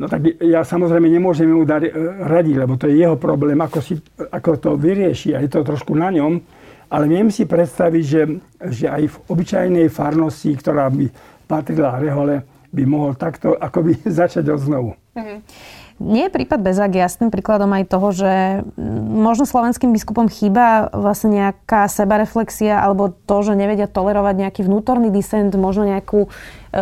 No 0.00 0.10
tak 0.10 0.24
ja 0.42 0.66
samozrejme 0.66 1.06
nemôžem 1.06 1.46
mu 1.46 1.62
dať 1.62 1.94
radiť, 2.26 2.54
lebo 2.58 2.74
to 2.74 2.90
je 2.90 3.06
jeho 3.06 3.14
problém, 3.14 3.54
ako, 3.62 3.78
si, 3.78 3.94
ako 4.18 4.58
to 4.58 4.70
vyrieši 4.74 5.36
a 5.36 5.38
je 5.38 5.50
to 5.52 5.62
trošku 5.62 5.94
na 5.94 6.10
ňom. 6.10 6.42
Ale 6.90 7.06
viem 7.06 7.30
si 7.30 7.46
predstaviť, 7.46 8.04
že, 8.04 8.22
že 8.66 8.86
aj 8.90 9.02
v 9.06 9.16
obyčajnej 9.30 9.86
farnosti, 9.94 10.58
ktorá 10.58 10.90
by 10.90 11.06
patrila 11.46 12.02
Rehole, 12.02 12.42
by 12.74 12.82
mohol 12.82 13.14
takto 13.14 13.54
akoby 13.54 14.02
začať 14.20 14.44
od 14.50 14.60
znovu. 14.60 14.90
Mm-hmm. 15.14 15.38
Nie 16.02 16.26
je 16.26 16.34
prípad 16.34 16.58
Bezák 16.58 16.90
jasným 16.98 17.30
príkladom 17.30 17.70
aj 17.70 17.84
toho, 17.86 18.08
že 18.10 18.32
možno 19.12 19.46
slovenským 19.46 19.94
biskupom 19.94 20.26
chýba 20.26 20.90
vlastne 20.90 21.30
nejaká 21.30 21.86
sebareflexia 21.86 22.82
alebo 22.82 23.14
to, 23.14 23.36
že 23.46 23.54
nevedia 23.54 23.86
tolerovať 23.86 24.34
nejaký 24.34 24.60
vnútorný 24.66 25.14
disent, 25.14 25.54
možno 25.54 25.86
nejakú 25.86 26.26
e, 26.26 26.28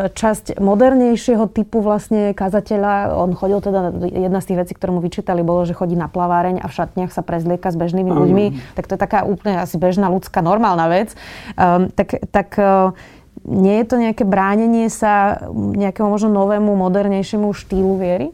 časť 0.09 0.57
modernejšieho 0.57 1.53
typu 1.53 1.85
vlastne 1.85 2.33
kazateľa. 2.33 3.13
On 3.13 3.37
chodil 3.37 3.61
teda, 3.61 3.93
jedna 4.09 4.41
z 4.41 4.49
tých 4.49 4.59
vecí, 4.65 4.73
ktorú 4.73 4.97
mu 4.97 5.01
vyčítali, 5.05 5.45
bolo, 5.45 5.69
že 5.69 5.77
chodí 5.77 6.01
na 6.01 6.09
plaváreň 6.09 6.65
a 6.65 6.67
v 6.67 6.77
šatniach 6.81 7.13
sa 7.13 7.21
prezlieka 7.21 7.69
s 7.69 7.77
bežnými 7.77 8.09
ľuďmi. 8.09 8.45
Tak 8.73 8.89
to 8.89 8.97
je 8.97 9.01
taká 9.01 9.29
úplne 9.29 9.61
asi 9.61 9.77
bežná 9.77 10.09
ľudská 10.09 10.41
normálna 10.41 10.89
vec. 10.89 11.13
Um, 11.61 11.93
tak, 11.93 12.25
tak 12.33 12.57
uh, 12.57 12.97
nie 13.45 13.81
je 13.81 13.87
to 13.89 13.97
nejaké 13.97 14.25
bránenie 14.29 14.89
sa 14.93 15.45
nejakému 15.53 16.09
možno 16.09 16.29
novému, 16.33 16.77
modernejšiemu 16.77 17.53
štýlu 17.53 17.97
viery? 17.97 18.33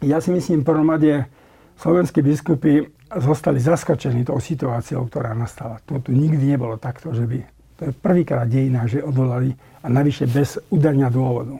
Ja 0.00 0.18
si 0.20 0.32
myslím, 0.32 0.64
v 0.64 0.68
prvom 0.68 0.88
rade 0.88 1.28
slovenskí 1.76 2.24
biskupy 2.24 2.88
zostali 3.18 3.60
zaskočení 3.60 4.24
tou 4.24 4.38
situáciou, 4.38 5.08
ktorá 5.10 5.34
nastala. 5.34 5.82
To 5.88 5.98
tu 6.00 6.12
nikdy 6.14 6.56
nebolo 6.56 6.78
takto, 6.80 7.12
že 7.12 7.26
by... 7.26 7.38
To 7.80 7.82
je 7.88 7.92
prvýkrát 7.96 8.44
dejina, 8.44 8.84
že 8.84 9.00
odvolali 9.00 9.56
a 9.80 9.86
navyše 9.88 10.28
bez 10.28 10.60
udania 10.68 11.08
dôvodu. 11.08 11.56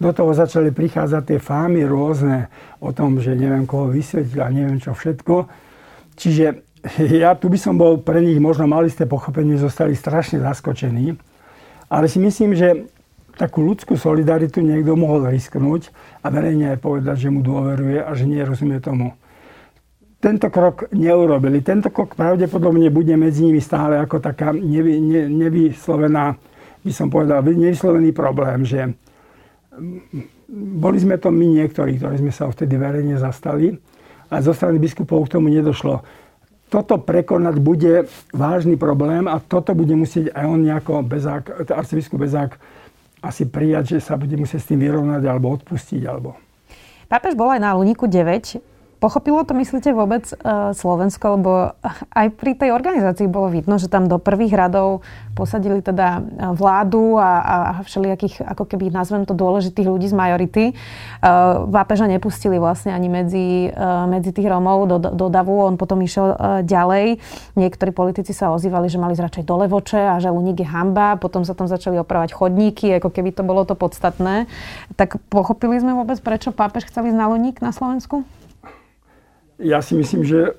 Do 0.00 0.10
toho 0.10 0.32
začali 0.34 0.72
prichádzať 0.74 1.22
tie 1.28 1.38
fámy 1.38 1.84
rôzne 1.86 2.50
o 2.82 2.90
tom, 2.90 3.20
že 3.20 3.36
neviem 3.38 3.68
koho 3.68 3.92
vysvetliť 3.92 4.40
a 4.40 4.48
neviem 4.50 4.80
čo 4.80 4.96
všetko. 4.96 5.46
Čiže 6.16 6.46
ja 7.22 7.36
tu 7.38 7.46
by 7.46 7.58
som 7.60 7.78
bol 7.78 8.02
pre 8.02 8.18
nich 8.18 8.42
možno 8.42 8.66
mali 8.66 8.90
ste 8.90 9.06
pochopenie, 9.06 9.54
zostali 9.60 9.94
strašne 9.94 10.42
zaskočení. 10.42 11.14
Ale 11.92 12.08
si 12.08 12.18
myslím, 12.18 12.56
že 12.56 12.88
takú 13.36 13.64
ľudskú 13.64 13.96
solidaritu 13.96 14.60
niekto 14.60 14.94
mohol 14.94 15.28
risknúť 15.32 15.88
a 16.20 16.28
verejne 16.28 16.76
aj 16.76 16.78
povedať, 16.80 17.28
že 17.28 17.32
mu 17.32 17.40
dôveruje 17.40 18.00
a 18.00 18.10
že 18.12 18.28
nerozumie 18.28 18.78
tomu. 18.78 19.16
Tento 20.22 20.54
krok 20.54 20.86
neurobili. 20.94 21.66
Tento 21.66 21.90
krok 21.90 22.14
pravdepodobne 22.14 22.94
bude 22.94 23.18
medzi 23.18 23.42
nimi 23.42 23.58
stále 23.58 23.98
ako 23.98 24.22
taká 24.22 24.54
nevy, 24.54 25.02
ne, 25.02 25.26
nevyslovená, 25.26 26.38
by 26.86 26.92
som 26.94 27.10
povedal, 27.10 27.42
nevyslovený 27.42 28.14
problém, 28.14 28.62
že 28.62 28.94
boli 30.52 31.00
sme 31.00 31.18
to 31.18 31.32
my 31.32 31.64
niektorí, 31.64 31.98
ktorí 31.98 32.22
sme 32.22 32.30
sa 32.30 32.46
vtedy 32.46 32.78
verejne 32.78 33.18
zastali 33.18 33.74
a 34.30 34.38
zo 34.38 34.52
strany 34.54 34.78
biskupov 34.78 35.26
k 35.26 35.40
tomu 35.40 35.50
nedošlo. 35.50 36.04
Toto 36.72 36.96
prekonať 36.96 37.56
bude 37.60 38.08
vážny 38.32 38.80
problém 38.80 39.28
a 39.28 39.36
toto 39.40 39.76
bude 39.76 39.92
musieť 39.92 40.32
aj 40.32 40.44
on 40.48 40.60
nejako 40.64 41.04
Bezák, 41.04 41.68
arcibiskup 41.68 42.24
Bezák 42.24 42.56
asi 43.22 43.46
prijať, 43.46 43.96
že 43.96 43.98
sa 44.02 44.18
bude 44.18 44.34
musieť 44.34 44.60
s 44.66 44.68
tým 44.74 44.82
vyrovnať 44.82 45.22
alebo 45.24 45.54
odpustiť. 45.54 46.02
Alebo... 46.04 46.34
Pápež 47.06 47.38
bol 47.38 47.54
aj 47.54 47.62
na 47.62 47.70
Luníku 47.78 48.10
9. 48.10 48.71
pochopilo 49.02 49.42
to, 49.42 49.58
myslíte, 49.58 49.90
vôbec 49.90 50.30
uh, 50.30 50.70
Slovensko? 50.70 51.34
Lebo 51.34 51.74
aj 52.14 52.26
pri 52.38 52.54
tej 52.54 52.70
organizácii 52.70 53.26
bolo 53.26 53.50
vidno, 53.50 53.82
že 53.82 53.90
tam 53.90 54.06
do 54.06 54.22
prvých 54.22 54.54
radov 54.54 55.02
posadili 55.34 55.82
teda 55.82 56.22
vládu 56.54 57.16
a, 57.16 57.30
a, 57.40 57.56
všelijakých, 57.82 58.46
ako 58.46 58.68
keby 58.68 58.94
nazvem 58.94 59.26
to, 59.26 59.34
dôležitých 59.34 59.88
ľudí 59.90 60.06
z 60.06 60.14
majority. 60.14 60.64
Uh, 61.18 61.66
Vápeža 61.66 62.06
nepustili 62.06 62.62
vlastne 62.62 62.94
ani 62.94 63.08
medzi, 63.10 63.72
medzi 64.06 64.30
tých 64.30 64.46
Rómov 64.46 64.86
do, 64.86 64.96
do 65.00 65.26
davu. 65.32 65.64
On 65.64 65.74
potom 65.80 65.98
išiel 66.04 66.36
ďalej. 66.62 67.18
Niektorí 67.56 67.90
politici 67.90 68.36
sa 68.36 68.52
ozývali, 68.52 68.92
že 68.92 69.00
mali 69.00 69.16
zračať 69.16 69.42
do 69.48 69.56
Levoče 69.56 69.98
a 69.98 70.20
že 70.20 70.28
Luník 70.28 70.62
je 70.62 70.68
hamba. 70.68 71.16
Potom 71.16 71.42
sa 71.42 71.56
tam 71.56 71.66
začali 71.66 71.96
opravať 71.96 72.36
chodníky, 72.36 72.92
ako 73.00 73.08
keby 73.08 73.32
to 73.32 73.42
bolo 73.42 73.64
to 73.64 73.72
podstatné. 73.72 74.46
Tak 75.00 75.16
pochopili 75.32 75.80
sme 75.80 75.96
vôbec, 75.96 76.20
prečo 76.20 76.52
pápež 76.52 76.86
chcel 76.92 77.08
ísť 77.08 77.18
na 77.18 77.26
Luník 77.32 77.64
na 77.64 77.72
Slovensku? 77.72 78.28
Ja 79.60 79.84
si 79.84 79.98
myslím, 79.98 80.22
že 80.24 80.56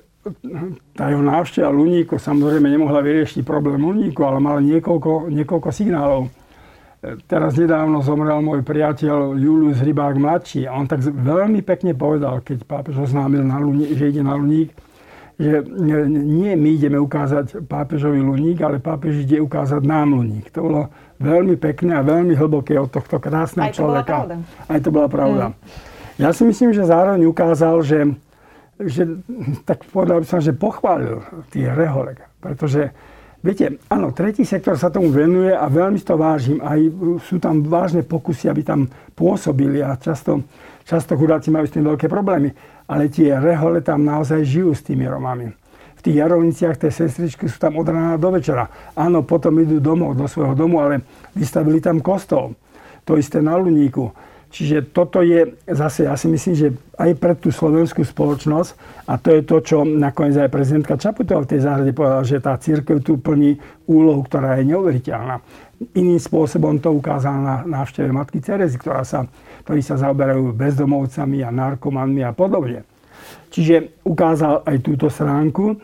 tá 0.96 1.12
jeho 1.12 1.20
návšteva 1.20 1.68
Luníku 1.68 2.16
samozrejme 2.16 2.64
nemohla 2.64 3.04
vyriešiť 3.04 3.44
problém 3.44 3.82
Luníku, 3.82 4.24
ale 4.24 4.40
mal 4.40 4.60
niekoľko, 4.64 5.28
niekoľko 5.28 5.68
signálov. 5.68 6.32
Teraz 7.28 7.60
nedávno 7.60 8.00
zomrel 8.00 8.40
môj 8.40 8.64
priateľ 8.64 9.36
Julius 9.36 9.84
Rybák 9.84 10.16
mladší 10.16 10.64
a 10.64 10.72
on 10.72 10.88
tak 10.88 11.04
veľmi 11.04 11.60
pekne 11.60 11.92
povedal, 11.92 12.40
keď 12.40 12.64
pápež 12.64 13.04
oznámil, 13.04 13.44
na 13.44 13.60
Luník, 13.60 13.92
že 13.92 14.08
ide 14.08 14.24
na 14.24 14.32
Luník, 14.32 14.72
že 15.36 15.60
nie 16.08 16.56
my 16.56 16.68
ideme 16.80 16.96
ukázať 16.96 17.68
pápežovi 17.68 18.24
Luník, 18.24 18.64
ale 18.64 18.80
pápež 18.80 19.28
ide 19.28 19.44
ukázať 19.44 19.84
nám 19.84 20.16
Luník. 20.16 20.48
To 20.56 20.64
bolo 20.64 20.82
veľmi 21.20 21.60
pekné 21.60 22.00
a 22.00 22.06
veľmi 22.06 22.32
hlboké 22.32 22.80
od 22.80 22.88
tohto 22.88 23.20
krásneho 23.20 23.68
Aj 23.68 23.74
to 23.76 23.84
človeka. 23.84 24.16
Bola 24.16 24.24
pravda. 24.24 24.34
Aj 24.64 24.80
to 24.80 24.88
bola 24.88 25.08
pravda. 25.12 25.44
Mm. 25.52 25.54
Ja 26.24 26.30
si 26.32 26.42
myslím, 26.48 26.70
že 26.72 26.88
zároveň 26.88 27.26
ukázal, 27.28 27.84
že 27.84 27.98
že 28.80 29.22
tak 29.62 29.86
povedal 29.90 30.22
by 30.22 30.26
som, 30.26 30.40
že 30.42 30.56
pochválil 30.56 31.22
tých 31.50 31.70
reholek. 31.70 32.22
Pretože, 32.42 32.90
viete, 33.40 33.78
áno, 33.86 34.10
tretí 34.10 34.42
sektor 34.42 34.74
sa 34.74 34.90
tomu 34.90 35.14
venuje 35.14 35.54
a 35.54 35.66
veľmi 35.70 36.00
to 36.02 36.18
vážim. 36.18 36.58
Aj 36.58 36.78
sú 37.22 37.38
tam 37.38 37.62
vážne 37.62 38.02
pokusy, 38.02 38.50
aby 38.50 38.62
tam 38.66 38.90
pôsobili 39.14 39.80
a 39.80 39.94
často, 39.94 40.42
často 40.82 41.14
chudáci 41.14 41.54
majú 41.54 41.66
s 41.70 41.74
tým 41.74 41.86
veľké 41.86 42.10
problémy. 42.10 42.50
Ale 42.90 43.08
tie 43.08 43.32
rehole 43.38 43.80
tam 43.80 44.04
naozaj 44.04 44.44
žijú 44.44 44.76
s 44.76 44.84
tými 44.84 45.08
Romami. 45.08 45.48
V 45.96 46.00
tých 46.12 46.20
jarovniciach 46.20 46.76
tie 46.76 46.92
sestričky 46.92 47.48
sú 47.48 47.56
tam 47.56 47.80
od 47.80 47.88
rána 47.88 48.20
do 48.20 48.28
večera. 48.28 48.68
Áno, 48.92 49.24
potom 49.24 49.56
idú 49.56 49.80
domov, 49.80 50.20
do 50.20 50.28
svojho 50.28 50.52
domu, 50.52 50.84
ale 50.84 51.00
vystavili 51.32 51.80
tam 51.80 52.04
kostol. 52.04 52.52
To 53.08 53.16
isté 53.16 53.40
na 53.40 53.56
Luníku 53.56 54.12
Čiže 54.54 54.94
toto 54.94 55.18
je 55.18 55.58
zase, 55.66 56.06
ja 56.06 56.14
si 56.14 56.30
myslím, 56.30 56.54
že 56.54 56.68
aj 56.94 57.10
pre 57.18 57.34
tú 57.34 57.50
slovenskú 57.50 58.06
spoločnosť, 58.06 59.02
a 59.10 59.18
to 59.18 59.34
je 59.34 59.42
to, 59.42 59.56
čo 59.58 59.82
nakoniec 59.82 60.38
aj 60.38 60.54
prezidentka 60.54 60.94
Čaputová 60.94 61.42
v 61.42 61.58
tej 61.58 61.60
záhrade 61.66 61.90
povedala, 61.90 62.22
že 62.22 62.38
tá 62.38 62.54
církev 62.54 63.02
tu 63.02 63.18
plní 63.18 63.58
úlohu, 63.90 64.22
ktorá 64.22 64.62
je 64.62 64.70
neuveriteľná. 64.70 65.42
Iným 65.98 66.22
spôsobom 66.22 66.78
to 66.78 66.94
ukázala 66.94 67.42
na 67.42 67.56
návšteve 67.66 68.14
Matky 68.14 68.38
Cerezy, 68.38 68.78
ktorá 68.78 69.02
sa, 69.02 69.26
ktorí 69.66 69.82
sa 69.82 69.98
zaoberajú 69.98 70.54
bezdomovcami 70.54 71.42
a 71.42 71.50
narkomanmi 71.50 72.22
a 72.22 72.30
podobne. 72.30 72.86
Čiže 73.50 74.06
ukázal 74.06 74.62
aj 74.70 74.76
túto 74.86 75.10
stránku. 75.10 75.82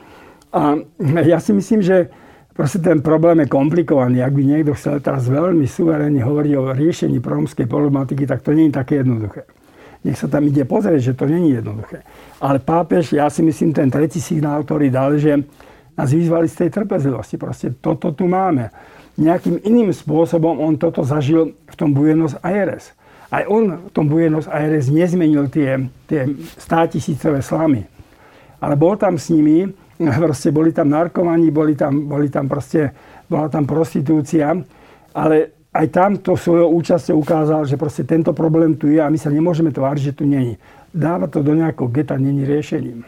A 0.54 0.78
ja 1.26 1.42
si 1.42 1.50
myslím, 1.50 1.83
že 1.83 2.06
Proste 2.50 2.82
ten 2.82 3.00
problém 3.00 3.46
je 3.46 3.48
komplikovaný. 3.48 4.20
Ak 4.20 4.34
by 4.34 4.42
niekto 4.42 4.74
chcel 4.74 5.00
teraz 5.00 5.30
veľmi 5.30 5.64
suverénne 5.64 6.20
hovoriť 6.20 6.52
o 6.58 6.74
riešení 6.74 7.22
rómskej 7.22 7.70
problematiky, 7.70 8.26
tak 8.26 8.42
to 8.42 8.52
nie 8.52 8.68
je 8.68 8.76
také 8.76 9.00
jednoduché. 9.00 9.46
Nech 10.00 10.16
sa 10.16 10.32
tam 10.32 10.48
ide 10.48 10.64
pozrieť, 10.64 11.12
že 11.12 11.16
to 11.16 11.28
nie 11.28 11.52
je 11.52 11.60
jednoduché. 11.60 12.02
Ale 12.40 12.58
pápež, 12.58 13.12
ja 13.12 13.28
si 13.28 13.44
myslím, 13.44 13.76
ten 13.76 13.92
tretí 13.92 14.16
signál, 14.16 14.64
ktorý 14.64 14.88
dal, 14.88 15.20
že 15.20 15.44
nás 15.92 16.08
vyzvali 16.10 16.48
z 16.48 16.66
tej 16.66 16.68
trpezlivosti. 16.72 17.36
Proste 17.36 17.76
toto 17.76 18.10
tu 18.16 18.24
máme. 18.24 18.72
Nejakým 19.20 19.60
iným 19.60 19.92
spôsobom 19.92 20.56
on 20.56 20.80
toto 20.80 21.04
zažil 21.04 21.52
v 21.68 21.74
tom 21.76 21.92
Buenos 21.92 22.32
Aires. 22.40 22.96
Aj 23.28 23.44
on 23.44 23.86
v 23.86 23.90
tom 23.92 24.08
Buenos 24.08 24.48
Aires 24.48 24.88
nezmenil 24.88 25.52
tie, 25.52 25.76
tie 26.08 26.26
státisícové 26.56 27.44
slamy. 27.44 27.84
Ale 28.58 28.74
bol 28.80 28.96
tam 28.96 29.20
s 29.20 29.28
nimi 29.28 29.68
proste 30.24 30.48
boli 30.50 30.72
tam 30.72 30.88
narkomani, 30.88 31.52
boli 31.52 31.76
tam, 31.76 32.08
boli 32.08 32.32
tam 32.32 32.48
proste, 32.48 32.92
bola 33.28 33.52
tam 33.52 33.68
prostitúcia, 33.68 34.56
ale 35.12 35.36
aj 35.70 35.86
tam 35.94 36.10
to 36.18 36.34
svojou 36.34 36.74
účasťou 36.82 37.16
ukázal, 37.22 37.62
že 37.62 37.78
proste 37.78 38.02
tento 38.02 38.34
problém 38.34 38.74
tu 38.74 38.90
je 38.90 38.98
a 38.98 39.06
my 39.06 39.18
sa 39.18 39.30
nemôžeme 39.30 39.70
tváriť, 39.70 40.02
že 40.02 40.16
tu 40.16 40.24
není. 40.26 40.58
Dáva 40.90 41.30
to 41.30 41.46
do 41.46 41.54
nejakého 41.54 41.86
geta, 41.94 42.18
není 42.18 42.42
riešením. 42.42 43.06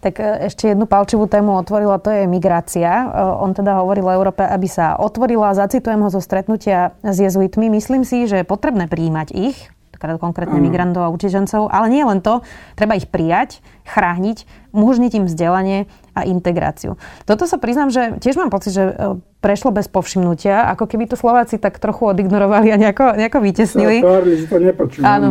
Tak 0.00 0.18
e, 0.18 0.50
ešte 0.50 0.72
jednu 0.72 0.90
palčivú 0.90 1.30
tému 1.30 1.54
otvorila, 1.60 2.02
to 2.02 2.10
je 2.10 2.26
migrácia. 2.26 2.90
E, 2.90 3.06
on 3.14 3.54
teda 3.54 3.78
hovoril 3.78 4.10
Európe, 4.10 4.42
aby 4.42 4.66
sa 4.66 4.98
otvorila, 4.98 5.54
zacitujem 5.54 6.02
ho 6.02 6.10
zo 6.10 6.18
stretnutia 6.18 6.98
s 7.04 7.22
jezuitmi. 7.22 7.70
Myslím 7.70 8.02
si, 8.02 8.26
že 8.26 8.42
je 8.42 8.48
potrebné 8.48 8.90
príjmať 8.90 9.28
ich, 9.30 9.70
konkrétne 10.00 10.56
mm. 10.56 10.64
migrantov 10.64 11.02
a 11.04 11.12
utečencov, 11.12 11.68
ale 11.68 11.92
nie 11.92 12.00
len 12.00 12.24
to, 12.24 12.40
treba 12.72 12.96
ich 12.96 13.10
prijať, 13.10 13.60
chrániť, 13.84 14.48
umožniť 14.70 15.12
im 15.18 15.24
vzdelanie 15.26 15.78
a 16.14 16.22
integráciu. 16.26 16.94
Toto 17.26 17.44
sa 17.44 17.58
priznám, 17.58 17.90
že 17.90 18.16
tiež 18.22 18.38
mám 18.38 18.50
pocit, 18.54 18.70
že 18.70 18.84
e, 18.86 18.94
prešlo 19.40 19.72
bez 19.72 19.88
povšimnutia, 19.88 20.68
ako 20.70 20.84
keby 20.84 21.08
to 21.08 21.16
Slováci 21.16 21.56
tak 21.56 21.80
trochu 21.80 22.12
odignorovali 22.12 22.70
a 22.70 22.76
nejako, 22.76 23.16
nejako 23.16 23.38
vytesnili. 23.40 24.04
to 24.46 24.56
Áno. 25.00 25.28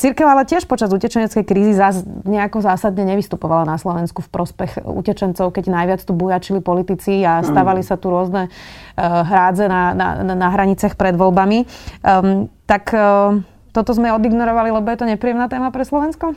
Církev 0.00 0.24
ale 0.24 0.48
tiež 0.48 0.64
počas 0.64 0.88
utečeneckej 0.88 1.44
krízy 1.44 1.76
zás, 1.76 2.00
nejako 2.24 2.64
zásadne 2.64 3.04
nevystupovala 3.04 3.68
na 3.68 3.76
Slovensku 3.76 4.24
v 4.24 4.28
prospech 4.32 4.82
utečencov, 4.82 5.52
keď 5.52 5.64
najviac 5.68 6.00
tu 6.00 6.16
bujačili 6.16 6.64
politici 6.64 7.20
a 7.22 7.44
stávali 7.44 7.84
sa 7.84 8.00
tu 8.00 8.08
rôzne 8.08 8.48
uh, 8.48 9.02
hrádze 9.20 9.68
na, 9.68 9.92
na, 9.92 10.08
na 10.24 10.48
hraniciach 10.48 10.96
pred 10.96 11.12
voľbami. 11.12 11.68
Um, 12.00 12.48
tak 12.64 12.88
uh, 12.96 13.36
toto 13.72 13.96
sme 13.96 14.12
odignorovali, 14.12 14.68
lebo 14.68 14.86
je 14.92 14.98
to 15.00 15.08
nepríjemná 15.08 15.48
téma 15.48 15.72
pre 15.72 15.82
Slovensko? 15.88 16.36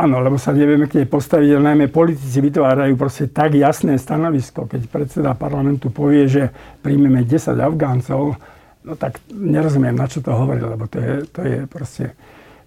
Áno, 0.00 0.22
lebo 0.22 0.40
sa 0.40 0.56
nevieme 0.56 0.88
k 0.88 1.02
nej 1.02 1.08
postaviť, 1.10 1.60
najmä 1.60 1.92
politici 1.92 2.40
vytvárajú 2.40 2.96
proste 2.96 3.28
tak 3.28 3.52
jasné 3.52 4.00
stanovisko, 4.00 4.64
keď 4.64 4.88
predseda 4.88 5.36
parlamentu 5.36 5.92
povie, 5.92 6.24
že 6.24 6.42
príjmeme 6.80 7.26
10 7.26 7.58
Afgáncov, 7.58 8.38
no 8.86 8.92
tak 8.96 9.20
nerozumiem, 9.28 9.92
na 9.92 10.08
čo 10.08 10.24
to 10.24 10.32
hovorí, 10.32 10.64
lebo 10.64 10.88
to 10.88 10.98
je, 11.02 11.14
to 11.28 11.40
je 11.44 11.58
proste, 11.68 12.16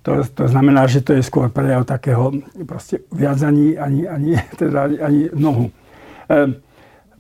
to, 0.06 0.22
to 0.30 0.46
znamená, 0.46 0.86
že 0.86 1.02
to 1.02 1.17
je 1.17 1.26
skôr 1.26 1.50
prejav 1.50 1.88
takého 1.89 2.38
proste 2.70 3.02
viac 3.10 3.41
ani, 3.41 3.74
ani, 3.80 4.06
ani, 4.06 4.32
teda 4.62 4.91
ani 5.02 5.32
nohu. 5.34 5.74
E, 6.30 6.38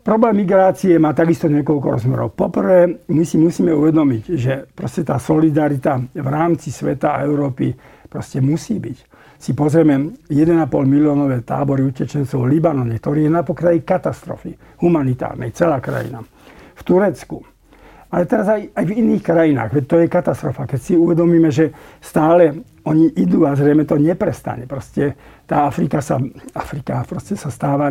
problém 0.03 0.43
migrácie 0.43 0.97
má 0.97 1.13
takisto 1.13 1.47
niekoľko 1.47 1.87
rozmerov. 1.87 2.33
Poprvé, 2.33 3.05
my 3.09 3.23
si 3.25 3.37
musíme 3.37 3.71
uvedomiť, 3.73 4.23
že 4.35 4.53
proste 4.73 5.05
tá 5.05 5.21
solidarita 5.21 5.97
v 6.01 6.27
rámci 6.27 6.73
sveta 6.73 7.17
a 7.17 7.23
Európy 7.23 7.73
proste 8.09 8.43
musí 8.43 8.77
byť 8.77 9.11
si 9.41 9.57
pozrieme 9.57 10.21
1,5 10.29 10.69
miliónové 10.85 11.41
tábory 11.41 11.81
utečencov 11.81 12.45
v 12.45 12.51
Libanone, 12.53 13.01
ktorý 13.01 13.25
je 13.25 13.31
na 13.33 13.41
pokraji 13.41 13.81
katastrofy 13.81 14.53
humanitárnej, 14.85 15.49
celá 15.49 15.81
krajina. 15.81 16.21
V 16.77 16.81
Turecku. 16.85 17.41
Ale 18.13 18.29
teraz 18.29 18.45
aj, 18.53 18.69
aj 18.75 18.85
v 18.85 18.95
iných 19.01 19.23
krajinách, 19.25 19.71
veď 19.73 19.83
to 19.87 19.95
je 19.97 20.13
katastrofa. 20.13 20.69
Keď 20.69 20.79
si 20.83 20.93
uvedomíme, 20.93 21.49
že 21.49 21.73
stále 21.97 22.53
oni 22.85 23.17
idú 23.17 23.47
a 23.49 23.57
zrejme 23.57 23.87
to 23.87 23.97
neprestane. 23.97 24.69
Proste 24.69 25.15
tá 25.47 25.65
Afrika 25.65 26.03
sa, 26.05 26.21
Afrika 26.53 27.01
proste 27.07 27.33
sa 27.33 27.49
stáva 27.49 27.89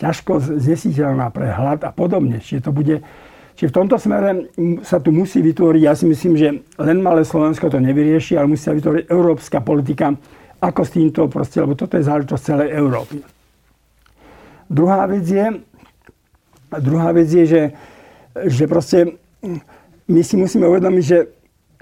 ťažko 0.00 0.40
znesiteľná 0.60 1.28
pre 1.34 1.52
hlad 1.52 1.84
a 1.84 1.90
podobne. 1.90 2.40
Čiže 2.40 2.68
to 2.68 2.72
bude 2.72 2.96
Čiže 3.52 3.68
v 3.68 3.78
tomto 3.84 3.96
smere 4.00 4.48
sa 4.80 4.96
tu 4.96 5.12
musí 5.12 5.44
vytvoriť, 5.44 5.82
ja 5.84 5.92
si 5.92 6.08
myslím, 6.08 6.34
že 6.40 6.48
len 6.80 6.98
malé 7.04 7.20
Slovensko 7.20 7.68
to 7.68 7.84
nevyrieši, 7.84 8.40
ale 8.40 8.48
musí 8.48 8.64
sa 8.64 8.72
vytvoriť 8.72 9.12
európska 9.12 9.60
politika, 9.60 10.16
ako 10.56 10.80
s 10.86 10.94
týmto 10.96 11.28
proste, 11.28 11.60
lebo 11.60 11.76
toto 11.76 12.00
je 12.00 12.08
záležitosť 12.08 12.42
celej 12.42 12.68
Európy. 12.72 13.20
Druhá 14.72 15.04
vec 15.04 15.28
je, 15.28 15.46
druhá 16.80 17.12
vec 17.12 17.28
je 17.28 17.44
že, 17.44 17.62
že 18.48 18.64
proste 18.64 19.20
my 20.08 20.22
si 20.24 20.34
musíme 20.40 20.64
uvedomiť, 20.64 21.04
že 21.04 21.18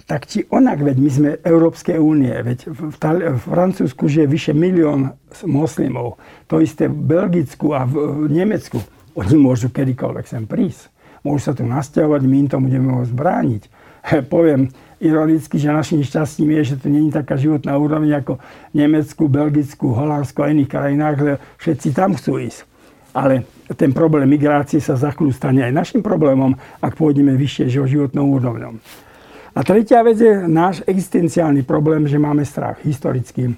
tak 0.06 0.28
či 0.28 0.46
onak, 0.48 0.80
veď 0.80 0.96
my 0.96 1.10
sme 1.10 1.30
Európskej 1.42 1.98
únie, 1.98 2.32
veď 2.32 2.70
v, 2.70 2.96
Tali- 2.96 3.26
v 3.26 3.40
Francúzsku 3.40 4.06
žije 4.06 4.26
vyše 4.26 4.52
milión 4.52 5.16
moslimov, 5.44 6.20
to 6.46 6.60
isté 6.60 6.88
v 6.88 6.96
Belgicku 6.96 7.72
a 7.76 7.84
v, 7.84 8.26
v 8.26 8.32
Nemecku. 8.32 8.78
Oni 9.18 9.34
môžu 9.36 9.68
kedykoľvek 9.74 10.26
sem 10.26 10.44
prísť. 10.46 10.88
Môžu 11.20 11.50
sa 11.50 11.52
tu 11.52 11.68
nasťahovať, 11.68 12.20
my 12.24 12.36
im 12.46 12.48
to 12.48 12.56
budeme 12.56 12.86
môcť 12.96 13.12
brániť. 13.12 13.62
Poviem, 14.32 14.72
ironicky, 15.00 15.56
že 15.60 15.72
našim 15.72 16.00
šťastím 16.00 16.56
je, 16.60 16.74
že 16.74 16.80
to 16.80 16.88
není 16.88 17.12
taká 17.12 17.36
životná 17.36 17.76
úroveň 17.76 18.24
ako 18.24 18.40
v 18.72 18.74
Nemecku, 18.76 19.28
Belgicku, 19.28 19.92
Holandsku 19.92 20.40
a 20.40 20.52
iných 20.52 20.70
krajinách, 20.70 21.16
že 21.20 21.32
všetci 21.60 21.88
tam 21.92 22.16
chcú 22.16 22.40
ísť. 22.40 22.60
Ale 23.10 23.42
ten 23.74 23.90
problém 23.90 24.30
migrácie 24.30 24.78
sa 24.78 24.94
za 24.94 25.10
chvíľu 25.10 25.34
stane 25.34 25.66
aj 25.66 25.74
našim 25.74 26.00
problémom, 26.00 26.54
ak 26.78 26.94
pôjdeme 26.94 27.34
vyššie 27.34 27.90
životnou 27.90 28.38
úrovňou. 28.38 28.78
A 29.50 29.60
tretia 29.66 30.00
vec 30.06 30.18
je 30.22 30.46
náš 30.46 30.86
existenciálny 30.86 31.66
problém, 31.66 32.06
že 32.06 32.22
máme 32.22 32.46
strach 32.46 32.78
historicky. 32.86 33.56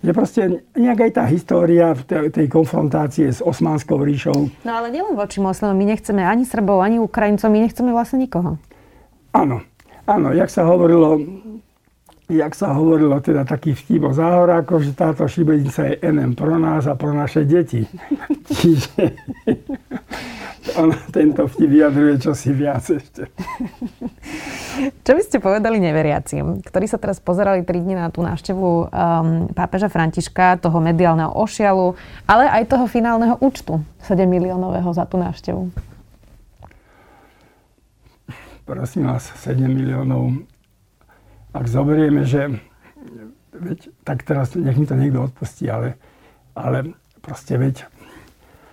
že 0.00 0.16
proste 0.16 0.64
nejak 0.72 0.98
aj 1.08 1.10
tá 1.12 1.24
história 1.28 1.92
v 1.92 2.32
tej 2.32 2.46
konfrontácie 2.48 3.28
s 3.28 3.44
Osmanskou 3.44 4.00
ríšou. 4.00 4.48
No 4.64 4.72
ale 4.72 4.88
nielen 4.88 5.12
voči 5.12 5.44
moslimom, 5.44 5.76
my 5.76 5.86
nechceme 5.92 6.24
ani 6.24 6.48
Srbov, 6.48 6.80
ani 6.80 6.96
Ukrajincov, 6.96 7.52
my 7.52 7.60
nechceme 7.60 7.92
vlastne 7.92 8.24
nikoho. 8.24 8.56
Áno, 9.36 9.60
áno, 10.08 10.32
jak 10.32 10.48
sa 10.48 10.64
hovorilo, 10.64 11.20
jak 12.30 12.54
sa 12.54 12.70
hovorilo 12.70 13.18
teda 13.18 13.42
taký 13.42 13.74
vtip 13.74 14.06
o 14.06 14.12
záhorákoch, 14.14 14.86
že 14.86 14.92
táto 14.94 15.26
šibenica 15.26 15.90
je 15.90 15.94
NM 15.98 16.38
pro 16.38 16.54
nás 16.56 16.86
a 16.86 16.94
pro 16.94 17.10
naše 17.10 17.42
deti. 17.42 17.82
Čiže 18.54 19.18
on, 20.78 20.94
tento 21.10 21.50
vtip 21.50 21.66
vyjadruje 21.66 22.22
čosi 22.22 22.54
viac 22.54 22.86
ešte. 22.86 23.26
Čo 25.02 25.12
by 25.18 25.22
ste 25.26 25.42
povedali 25.42 25.82
neveriacim, 25.82 26.62
ktorí 26.62 26.86
sa 26.86 27.02
teraz 27.02 27.18
pozerali 27.18 27.66
3 27.66 27.82
dní 27.82 27.98
na 27.98 28.08
tú 28.14 28.22
návštevu 28.22 28.62
um, 28.62 28.88
pápeža 29.50 29.90
Františka, 29.90 30.62
toho 30.62 30.78
mediálneho 30.78 31.34
ošialu, 31.34 31.98
ale 32.30 32.46
aj 32.46 32.70
toho 32.70 32.86
finálneho 32.86 33.34
účtu 33.42 33.82
7 34.06 34.22
miliónového 34.24 34.88
za 34.94 35.04
tú 35.04 35.18
návštevu? 35.18 35.74
Prosím 38.70 39.10
vás, 39.10 39.26
7 39.42 39.66
miliónov. 39.66 40.46
Ak 41.50 41.66
zoberieme, 41.66 42.22
že 42.22 42.62
veď, 43.50 43.90
tak 44.06 44.22
teraz 44.22 44.54
nech 44.54 44.78
mi 44.78 44.86
to 44.86 44.94
niekto 44.94 45.26
odpustí, 45.26 45.66
ale, 45.66 45.98
ale 46.54 46.94
proste 47.20 47.58
veď 47.58 47.90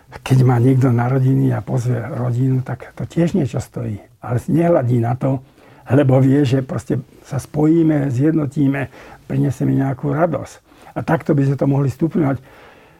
keď 0.07 0.37
má 0.47 0.55
niekto 0.55 0.87
narodiny 0.87 1.51
a 1.51 1.59
pozve 1.59 1.99
rodinu, 1.99 2.63
tak 2.63 2.95
to 2.95 3.03
tiež 3.03 3.35
niečo 3.35 3.59
stojí. 3.59 3.99
Ale 4.23 4.39
nehľadí 4.47 5.03
na 5.03 5.19
to, 5.19 5.43
lebo 5.91 6.19
vie, 6.23 6.47
že 6.47 6.63
proste 6.63 7.03
sa 7.27 7.39
spojíme, 7.43 8.07
zjednotíme, 8.07 8.87
prinesieme 9.27 9.75
nejakú 9.75 10.15
radosť. 10.15 10.55
A 10.95 11.03
takto 11.03 11.35
by 11.35 11.43
sme 11.43 11.57
to 11.59 11.67
mohli 11.67 11.89
stupňovať. 11.91 12.39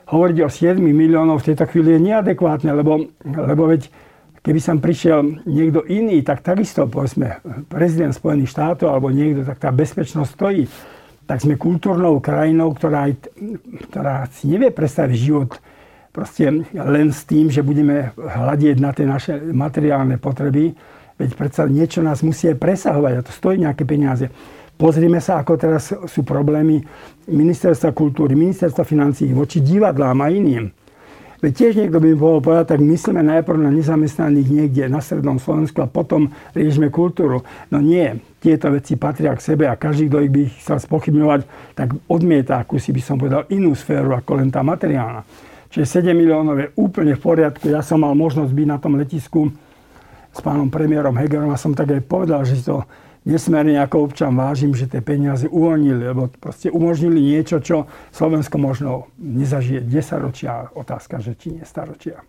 Hovoriť 0.08 0.38
o 0.44 0.50
7 0.52 0.80
miliónov 0.80 1.44
v 1.44 1.48
tejto 1.52 1.68
chvíli 1.68 1.96
je 1.96 2.06
neadekvátne, 2.12 2.72
lebo, 2.76 3.08
lebo 3.24 3.64
veď 3.72 3.88
keby 4.48 4.60
som 4.64 4.80
prišiel 4.80 5.44
niekto 5.44 5.84
iný, 5.92 6.24
tak 6.24 6.40
takisto, 6.40 6.88
povedzme, 6.88 7.44
prezident 7.68 8.16
Spojených 8.16 8.56
štátov 8.56 8.88
alebo 8.88 9.12
niekto, 9.12 9.44
tak 9.44 9.60
tá 9.60 9.70
bezpečnosť 9.76 10.32
stojí. 10.32 10.64
Tak 11.28 11.44
sme 11.44 11.60
kultúrnou 11.60 12.24
krajinou, 12.24 12.72
ktorá, 12.72 13.12
ktorá 13.92 14.32
si 14.32 14.48
nevie 14.48 14.72
predstaviť 14.72 15.18
život 15.20 15.60
proste 16.16 16.64
len 16.72 17.12
s 17.12 17.28
tým, 17.28 17.52
že 17.52 17.60
budeme 17.60 18.16
hľadieť 18.16 18.78
na 18.80 18.96
tie 18.96 19.04
naše 19.04 19.36
materiálne 19.52 20.16
potreby, 20.16 20.72
Veď 21.18 21.34
predsa 21.34 21.66
niečo 21.66 22.06
nás 22.06 22.22
musí 22.22 22.46
aj 22.46 22.62
presahovať 22.62 23.14
a 23.18 23.26
to 23.26 23.32
stojí 23.34 23.58
nejaké 23.58 23.84
peniaze. 23.90 24.30
Pozrime 24.78 25.18
sa, 25.18 25.42
ako 25.42 25.58
teraz 25.58 25.90
sú 25.90 26.22
problémy 26.22 26.86
ministerstva 27.26 27.90
kultúry, 27.98 28.38
ministerstva 28.38 28.86
financí 28.86 29.26
voči 29.34 29.66
divadlám 29.66 30.22
a 30.22 30.30
iným. 30.30 30.70
Veď 31.38 31.52
tiež 31.54 31.74
niekto 31.78 32.02
by 32.02 32.18
mohol 32.18 32.42
povedať, 32.42 32.74
tak 32.74 32.82
myslíme 32.82 33.22
najprv 33.22 33.62
na 33.62 33.70
nezamestnaných 33.70 34.50
niekde 34.50 34.84
na 34.90 35.06
strednom 35.06 35.38
Slovensku 35.38 35.86
a 35.86 35.88
potom 35.90 36.34
riešime 36.58 36.90
kultúru. 36.90 37.46
No 37.70 37.78
nie, 37.78 38.18
tieto 38.42 38.74
veci 38.74 38.98
patria 38.98 39.38
k 39.38 39.54
sebe 39.54 39.70
a 39.70 39.78
každý, 39.78 40.10
kto 40.10 40.18
ich 40.26 40.34
by 40.34 40.42
chcel 40.58 40.78
spochybňovať, 40.82 41.42
tak 41.78 41.94
odmieta 42.10 42.58
akúsi 42.58 42.90
by 42.90 43.02
som 43.06 43.22
povedal 43.22 43.46
inú 43.54 43.78
sféru 43.78 44.18
ako 44.18 44.42
len 44.42 44.50
tá 44.50 44.66
materiálna. 44.66 45.22
Čiže 45.70 46.02
7 46.02 46.18
miliónov 46.18 46.58
je 46.58 46.74
úplne 46.74 47.14
v 47.14 47.22
poriadku. 47.22 47.70
Ja 47.70 47.86
som 47.86 48.02
mal 48.02 48.18
možnosť 48.18 48.50
byť 48.50 48.68
na 48.68 48.78
tom 48.82 48.98
letisku 48.98 49.54
s 50.34 50.40
pánom 50.42 50.74
premiérom 50.74 51.14
Hegerom 51.14 51.54
a 51.54 51.60
som 51.60 51.78
tak 51.78 51.94
aj 51.94 52.02
povedal, 52.10 52.42
že 52.50 52.66
to 52.66 52.82
nesmierne 53.28 53.76
ako 53.84 54.08
občan 54.08 54.32
vážim, 54.40 54.72
že 54.72 54.88
tie 54.88 55.04
peniaze 55.04 55.52
uvoľnili, 55.52 56.16
lebo 56.16 56.32
proste 56.32 56.72
umožnili 56.72 57.20
niečo, 57.20 57.60
čo 57.60 57.92
Slovensko 58.16 58.56
možno 58.56 59.12
nezažije 59.20 59.84
10 59.84 60.24
ročia. 60.24 60.72
Otázka, 60.72 61.20
že 61.20 61.36
či 61.36 61.60
nie 61.60 61.66
staročia. 61.68 62.24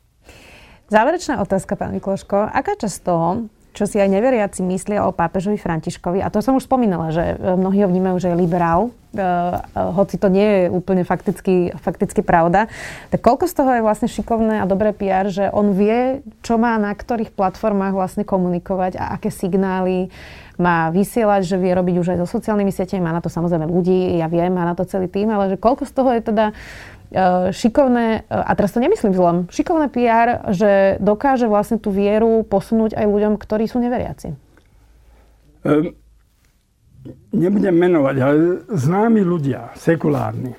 Záverečná 0.90 1.38
otázka, 1.38 1.78
pán 1.78 1.94
Mikloško. 1.94 2.50
Aká 2.50 2.74
časť 2.74 2.98
toho, 3.04 3.46
čo 3.78 3.87
si 3.87 4.02
aj 4.02 4.11
neveriaci 4.11 4.64
myslia 4.66 5.06
o 5.06 5.14
pápežovi 5.14 5.54
Františkovi. 5.54 6.18
A 6.18 6.32
to 6.34 6.42
som 6.42 6.58
už 6.58 6.66
spomínala, 6.66 7.14
že 7.14 7.22
e, 7.22 7.54
mnohí 7.54 7.84
ho 7.84 7.88
vnímajú, 7.92 8.16
že 8.18 8.34
je 8.34 8.40
liberál, 8.40 8.90
e, 8.90 9.22
e, 9.22 9.22
hoci 9.94 10.18
to 10.18 10.26
nie 10.26 10.42
je 10.42 10.62
úplne 10.72 11.06
fakticky, 11.06 11.70
fakticky 11.78 12.26
pravda. 12.26 12.66
Tak 13.14 13.22
koľko 13.22 13.46
z 13.46 13.54
toho 13.54 13.70
je 13.78 13.87
vlastne 13.87 14.11
šikovné 14.11 14.58
a 14.58 14.66
dobré 14.66 14.90
PR, 14.90 15.30
že 15.30 15.46
on 15.54 15.78
vie, 15.78 16.26
čo 16.42 16.58
má 16.58 16.74
na 16.74 16.90
ktorých 16.90 17.30
platformách 17.30 17.94
vlastne 17.94 18.26
komunikovať 18.26 18.98
a 18.98 19.14
aké 19.14 19.30
signály 19.30 20.11
má 20.59 20.90
vysielať, 20.90 21.47
že 21.47 21.57
vie 21.57 21.73
robiť 21.73 21.94
už 22.03 22.09
aj 22.12 22.18
so 22.23 22.27
sociálnymi 22.27 22.75
sieťami, 22.75 23.01
má 23.01 23.14
na 23.14 23.23
to 23.23 23.31
samozrejme 23.31 23.71
ľudí, 23.71 24.18
ja 24.18 24.27
viem, 24.27 24.51
má 24.51 24.66
na 24.66 24.75
to 24.75 24.83
celý 24.85 25.07
tým, 25.07 25.31
ale 25.31 25.55
že 25.55 25.57
koľko 25.57 25.87
z 25.87 25.92
toho 25.94 26.11
je 26.18 26.23
teda 26.27 26.44
E, 27.09 27.53
šikovné, 27.57 28.21
e, 28.21 28.21
a 28.29 28.53
teraz 28.53 28.77
to 28.77 28.85
nemyslím 28.85 29.16
zlom, 29.16 29.49
šikovné 29.49 29.88
PR, 29.88 30.53
že 30.53 31.01
dokáže 31.01 31.49
vlastne 31.49 31.81
tú 31.81 31.88
vieru 31.88 32.44
posunúť 32.44 32.92
aj 32.92 33.07
ľuďom, 33.09 33.40
ktorí 33.40 33.64
sú 33.64 33.81
neveriaci? 33.81 34.37
Um, 35.64 35.97
nebudem 37.33 37.73
menovať, 37.73 38.16
ale 38.21 38.37
známi 38.68 39.25
ľudia, 39.25 39.73
sekulárni, 39.73 40.53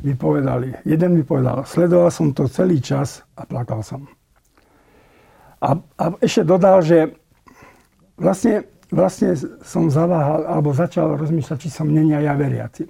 mi 0.00 0.16
povedali, 0.16 0.72
jeden 0.88 1.20
mi 1.20 1.22
povedal, 1.24 1.68
sledoval 1.68 2.08
som 2.08 2.32
to 2.32 2.48
celý 2.48 2.80
čas 2.80 3.20
a 3.36 3.44
plakal 3.44 3.84
som. 3.84 4.08
A, 5.60 5.76
a 6.00 6.04
ešte 6.24 6.48
dodal, 6.48 6.80
že 6.80 7.12
vlastne, 8.16 8.64
vlastne 8.94 9.34
som 9.66 9.90
zaváhal, 9.90 10.46
alebo 10.46 10.70
začal 10.70 11.18
rozmýšľať, 11.18 11.58
či 11.58 11.68
som 11.68 11.90
není 11.90 12.14
ja 12.14 12.32
veriaci. 12.38 12.86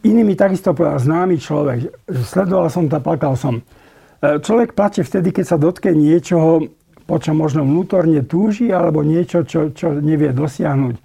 Iný 0.00 0.24
mi 0.24 0.32
takisto 0.32 0.72
povedal 0.72 0.96
známy 0.96 1.36
človek, 1.36 1.78
že 2.08 2.22
sledoval 2.24 2.72
som 2.72 2.88
to 2.88 2.96
a 2.96 3.04
plakal 3.04 3.36
som. 3.36 3.60
E, 3.60 4.40
človek 4.40 4.72
plače 4.72 5.04
vtedy, 5.04 5.28
keď 5.28 5.44
sa 5.44 5.60
dotkne 5.60 5.92
niečoho, 5.92 6.72
po 7.04 7.20
čom 7.20 7.36
možno 7.36 7.68
vnútorne 7.68 8.24
túži, 8.24 8.72
alebo 8.72 9.04
niečo, 9.04 9.44
čo, 9.44 9.68
čo 9.76 9.92
nevie 9.92 10.32
dosiahnuť. 10.32 10.96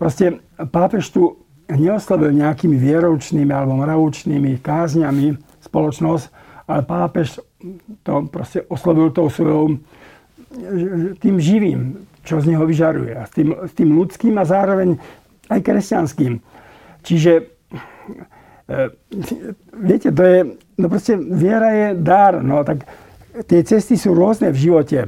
Proste 0.00 0.40
pápež 0.56 1.12
tu 1.12 1.44
neoslovil 1.68 2.32
nejakými 2.32 2.74
vieroučnými 2.74 3.52
alebo 3.52 3.76
mravoučnými 3.76 4.64
kázňami 4.64 5.36
spoločnosť, 5.68 6.24
ale 6.66 6.80
pápež 6.88 7.36
to 8.02 8.12
proste 8.32 8.64
oslovil 8.72 9.12
tou 9.12 9.28
svojou 9.28 9.76
tým 11.20 11.36
živým, 11.40 11.96
čo 12.22 12.40
z 12.40 12.54
neho 12.54 12.64
vyžaruje. 12.66 13.12
A 13.18 13.26
s 13.26 13.32
tým, 13.34 13.54
s 13.54 13.72
tým 13.74 13.90
ľudským 13.94 14.34
a 14.38 14.44
zároveň 14.46 14.96
aj 15.50 15.60
kresťanským. 15.60 16.38
Čiže 17.02 17.52
E, 18.72 18.88
viete, 19.76 20.12
to 20.12 20.22
je, 20.22 20.38
no 20.78 20.86
proste 20.88 21.18
viera 21.18 21.70
je 21.74 21.88
dar, 21.98 22.40
no 22.40 22.62
tak 22.64 22.86
tie 23.44 23.60
cesty 23.66 23.98
sú 23.98 24.14
rôzne 24.14 24.54
v 24.54 24.60
živote. 24.70 25.00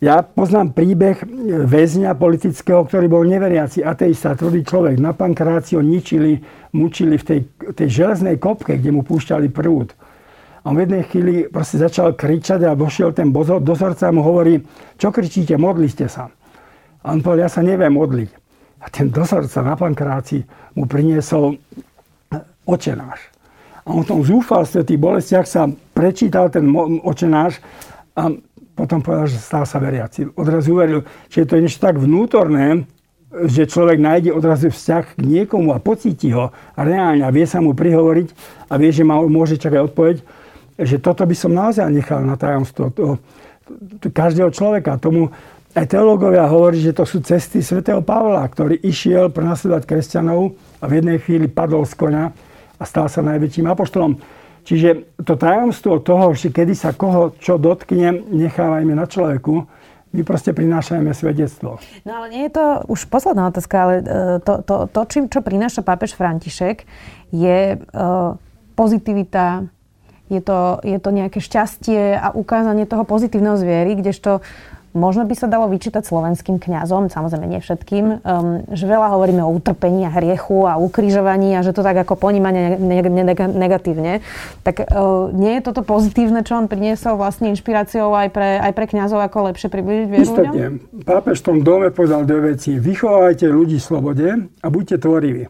Ja 0.00 0.24
poznám 0.24 0.72
príbeh 0.72 1.20
väzňa 1.68 2.16
politického, 2.16 2.88
ktorý 2.88 3.06
bol 3.12 3.28
neveriaci, 3.28 3.84
ateista, 3.84 4.32
tvrdý 4.32 4.64
človek. 4.64 4.96
Na 4.96 5.12
pankráciu 5.12 5.84
ničili, 5.84 6.40
mučili 6.72 7.20
v 7.20 7.24
tej, 7.24 7.40
tej 7.76 7.88
železnej 8.00 8.40
kopke, 8.40 8.80
kde 8.80 8.96
mu 8.96 9.04
púšťali 9.04 9.52
prúd. 9.52 9.92
On 10.64 10.76
v 10.76 10.84
jednej 10.84 11.04
chvíli 11.08 11.34
proste 11.48 11.80
začal 11.80 12.12
kričať 12.12 12.68
a 12.68 12.76
vošiel 12.76 13.16
ten 13.16 13.32
dozorca 13.32 14.04
a 14.08 14.12
mu 14.12 14.20
hovorí, 14.20 14.60
čo 15.00 15.08
kričíte, 15.08 15.56
modlite 15.56 16.04
sa. 16.04 16.28
A 17.00 17.16
on 17.16 17.24
povedal, 17.24 17.48
ja 17.48 17.50
sa 17.50 17.64
neviem 17.64 17.96
modliť. 17.96 18.30
A 18.80 18.92
ten 18.92 19.08
dozorca 19.08 19.64
na 19.64 19.76
pankráci 19.76 20.44
mu 20.76 20.84
priniesol 20.84 21.56
očenáš. 22.68 23.20
A 23.84 23.96
on 23.96 24.04
v 24.04 24.10
tom 24.12 24.20
zúfalstve, 24.20 24.84
tých 24.84 25.00
bolestiach 25.00 25.48
sa 25.48 25.64
prečítal 25.96 26.52
ten 26.52 26.68
očenáš 27.00 27.60
a 28.12 28.28
potom 28.76 29.00
povedal, 29.00 29.28
že 29.28 29.40
stal 29.40 29.64
sa 29.64 29.80
veriaci. 29.80 30.28
Odrazu 30.36 30.76
uveril, 30.76 31.04
že 31.28 31.48
to 31.48 31.56
je 31.56 31.64
niečo 31.64 31.80
tak 31.80 31.96
vnútorné, 32.00 32.84
že 33.30 33.68
človek 33.68 34.00
nájde 34.02 34.34
odrazu 34.34 34.72
vzťah 34.72 35.04
k 35.16 35.20
niekomu 35.22 35.70
a 35.70 35.78
pocíti 35.78 36.34
ho 36.34 36.50
a 36.50 36.80
reálne 36.80 37.22
a 37.22 37.30
vie 37.30 37.46
sa 37.46 37.62
mu 37.62 37.76
prihovoriť 37.76 38.28
a 38.68 38.74
vie, 38.74 38.90
že 38.90 39.06
má, 39.06 39.22
môže 39.22 39.60
čakať 39.60 39.80
odpoveď, 39.92 40.16
že 40.80 40.96
toto 40.98 41.24
by 41.28 41.36
som 41.36 41.52
naozaj 41.52 41.86
nechal 41.92 42.24
na 42.24 42.36
tajomstvo 42.40 42.90
to, 42.92 43.20
to, 44.00 44.08
každého 44.10 44.50
človeka. 44.50 45.00
Tomu 45.00 45.28
aj 45.70 45.86
teológovia 45.86 46.50
hovorí, 46.50 46.82
že 46.82 46.96
to 46.96 47.06
sú 47.06 47.22
cesty 47.22 47.62
svätého 47.62 48.02
Pavla, 48.02 48.42
ktorý 48.42 48.74
išiel 48.82 49.30
prenasledovať 49.30 49.86
kresťanov 49.86 50.58
a 50.82 50.84
v 50.90 50.92
jednej 50.98 51.18
chvíli 51.22 51.46
padol 51.46 51.86
z 51.86 51.94
konia 51.94 52.34
a 52.80 52.82
stal 52.82 53.06
sa 53.06 53.22
najväčším 53.22 53.70
apoštolom. 53.70 54.18
Čiže 54.66 55.20
to 55.24 55.38
tajomstvo 55.38 56.02
toho, 56.04 56.34
že 56.36 56.52
kedy 56.52 56.74
sa 56.74 56.92
koho 56.92 57.32
čo 57.38 57.56
dotkne, 57.56 58.28
nechávajme 58.28 58.92
na 58.92 59.06
človeku, 59.08 59.64
my 60.10 60.26
proste 60.26 60.50
prinášajme 60.50 61.06
svedectvo. 61.14 61.78
No 62.02 62.12
ale 62.18 62.26
nie 62.34 62.42
je 62.50 62.58
to 62.58 62.82
už 62.90 63.06
posledná 63.06 63.46
otázka, 63.46 63.76
ale 63.78 63.94
e, 64.02 64.04
to, 64.42 64.58
to, 64.66 64.90
to 64.90 65.00
čím, 65.06 65.30
čo 65.30 65.38
prináša 65.38 65.86
pápež 65.86 66.18
František, 66.18 66.82
je 67.30 67.78
uh, 67.78 68.34
pozitivita, 68.74 69.70
je 70.30 70.40
to, 70.40 70.78
je 70.86 70.98
to 71.02 71.10
nejaké 71.10 71.42
šťastie 71.42 72.14
a 72.14 72.30
ukázanie 72.32 72.86
toho 72.86 73.02
pozitívneho 73.02 73.58
zviery, 73.58 73.98
kdežto 73.98 74.40
možno 74.90 75.22
by 75.22 75.34
sa 75.38 75.46
dalo 75.46 75.70
vyčítať 75.70 76.02
slovenským 76.02 76.58
kňazom, 76.58 77.14
samozrejme 77.14 77.46
nie 77.46 77.62
všetkým, 77.62 78.04
um, 78.26 78.66
že 78.74 78.90
veľa 78.90 79.14
hovoríme 79.14 79.38
o 79.38 79.54
utrpení 79.54 80.02
a 80.02 80.10
hriechu 80.10 80.66
a 80.66 80.82
ukrižovaní 80.82 81.54
a 81.54 81.62
že 81.62 81.70
to 81.70 81.86
tak 81.86 82.02
ako 82.02 82.18
poníma 82.18 82.50
negatívne. 83.54 84.18
Tak 84.66 84.90
uh, 84.90 85.30
nie 85.30 85.58
je 85.58 85.62
toto 85.62 85.86
pozitívne, 85.86 86.42
čo 86.42 86.58
on 86.58 86.66
priniesol 86.66 87.14
vlastne 87.14 87.54
inšpiráciou 87.54 88.10
aj 88.18 88.28
pre, 88.34 88.58
aj 88.58 88.72
pre 88.74 88.90
kňazov, 88.90 89.22
ako 89.22 89.54
lepšie 89.54 89.70
približiť 89.70 90.06
vieru 90.10 90.26
Istotne. 90.26 90.64
Pápež 91.06 91.38
v 91.38 91.46
tom 91.46 91.58
dome 91.62 91.94
povedal 91.94 92.26
dve 92.26 92.58
veci. 92.58 92.74
Vychovávajte 92.74 93.46
ľudí 93.46 93.78
v 93.78 93.86
slobode 93.86 94.26
a 94.42 94.66
buďte 94.66 95.06
tvoriví. 95.06 95.46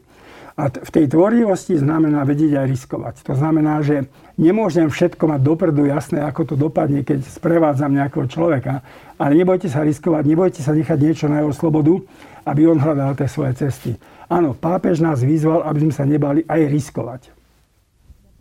A 0.60 0.68
v 0.68 0.90
tej 0.92 1.08
tvorivosti 1.08 1.80
znamená 1.80 2.28
vedieť 2.28 2.60
aj 2.60 2.66
riskovať. 2.68 3.14
To 3.24 3.32
znamená, 3.32 3.80
že 3.80 4.12
nemôžem 4.40 4.88
všetko 4.88 5.28
mať 5.28 5.40
dopredu 5.44 5.84
jasné, 5.84 6.24
ako 6.24 6.42
to 6.48 6.54
dopadne, 6.56 7.04
keď 7.04 7.20
sprevádzam 7.28 7.92
nejakého 7.92 8.24
človeka, 8.24 8.80
ale 9.20 9.36
nebojte 9.36 9.68
sa 9.68 9.84
riskovať, 9.84 10.24
nebojte 10.24 10.60
sa 10.64 10.72
nechať 10.72 10.96
niečo 10.96 11.28
na 11.28 11.44
jeho 11.44 11.52
slobodu, 11.52 12.00
aby 12.48 12.64
on 12.64 12.80
hľadal 12.80 13.12
tie 13.12 13.28
svoje 13.28 13.52
cesty. 13.60 13.92
Áno, 14.32 14.56
pápež 14.56 15.04
nás 15.04 15.20
vyzval, 15.20 15.68
aby 15.68 15.84
sme 15.84 15.92
sa 15.92 16.08
nebali 16.08 16.40
aj 16.48 16.60
riskovať. 16.72 17.22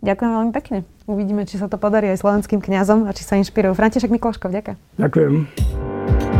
Ďakujem 0.00 0.30
veľmi 0.32 0.52
pekne. 0.56 0.78
Uvidíme, 1.04 1.44
či 1.44 1.60
sa 1.60 1.68
to 1.68 1.76
podarí 1.76 2.08
aj 2.08 2.24
slovenským 2.24 2.64
kňazom 2.64 3.04
a 3.04 3.12
či 3.12 3.20
sa 3.20 3.36
inšpirujú. 3.36 3.76
František 3.76 4.08
Mikloško, 4.08 4.48
ďakujem. 4.48 4.76
Ďakujem. 4.96 6.39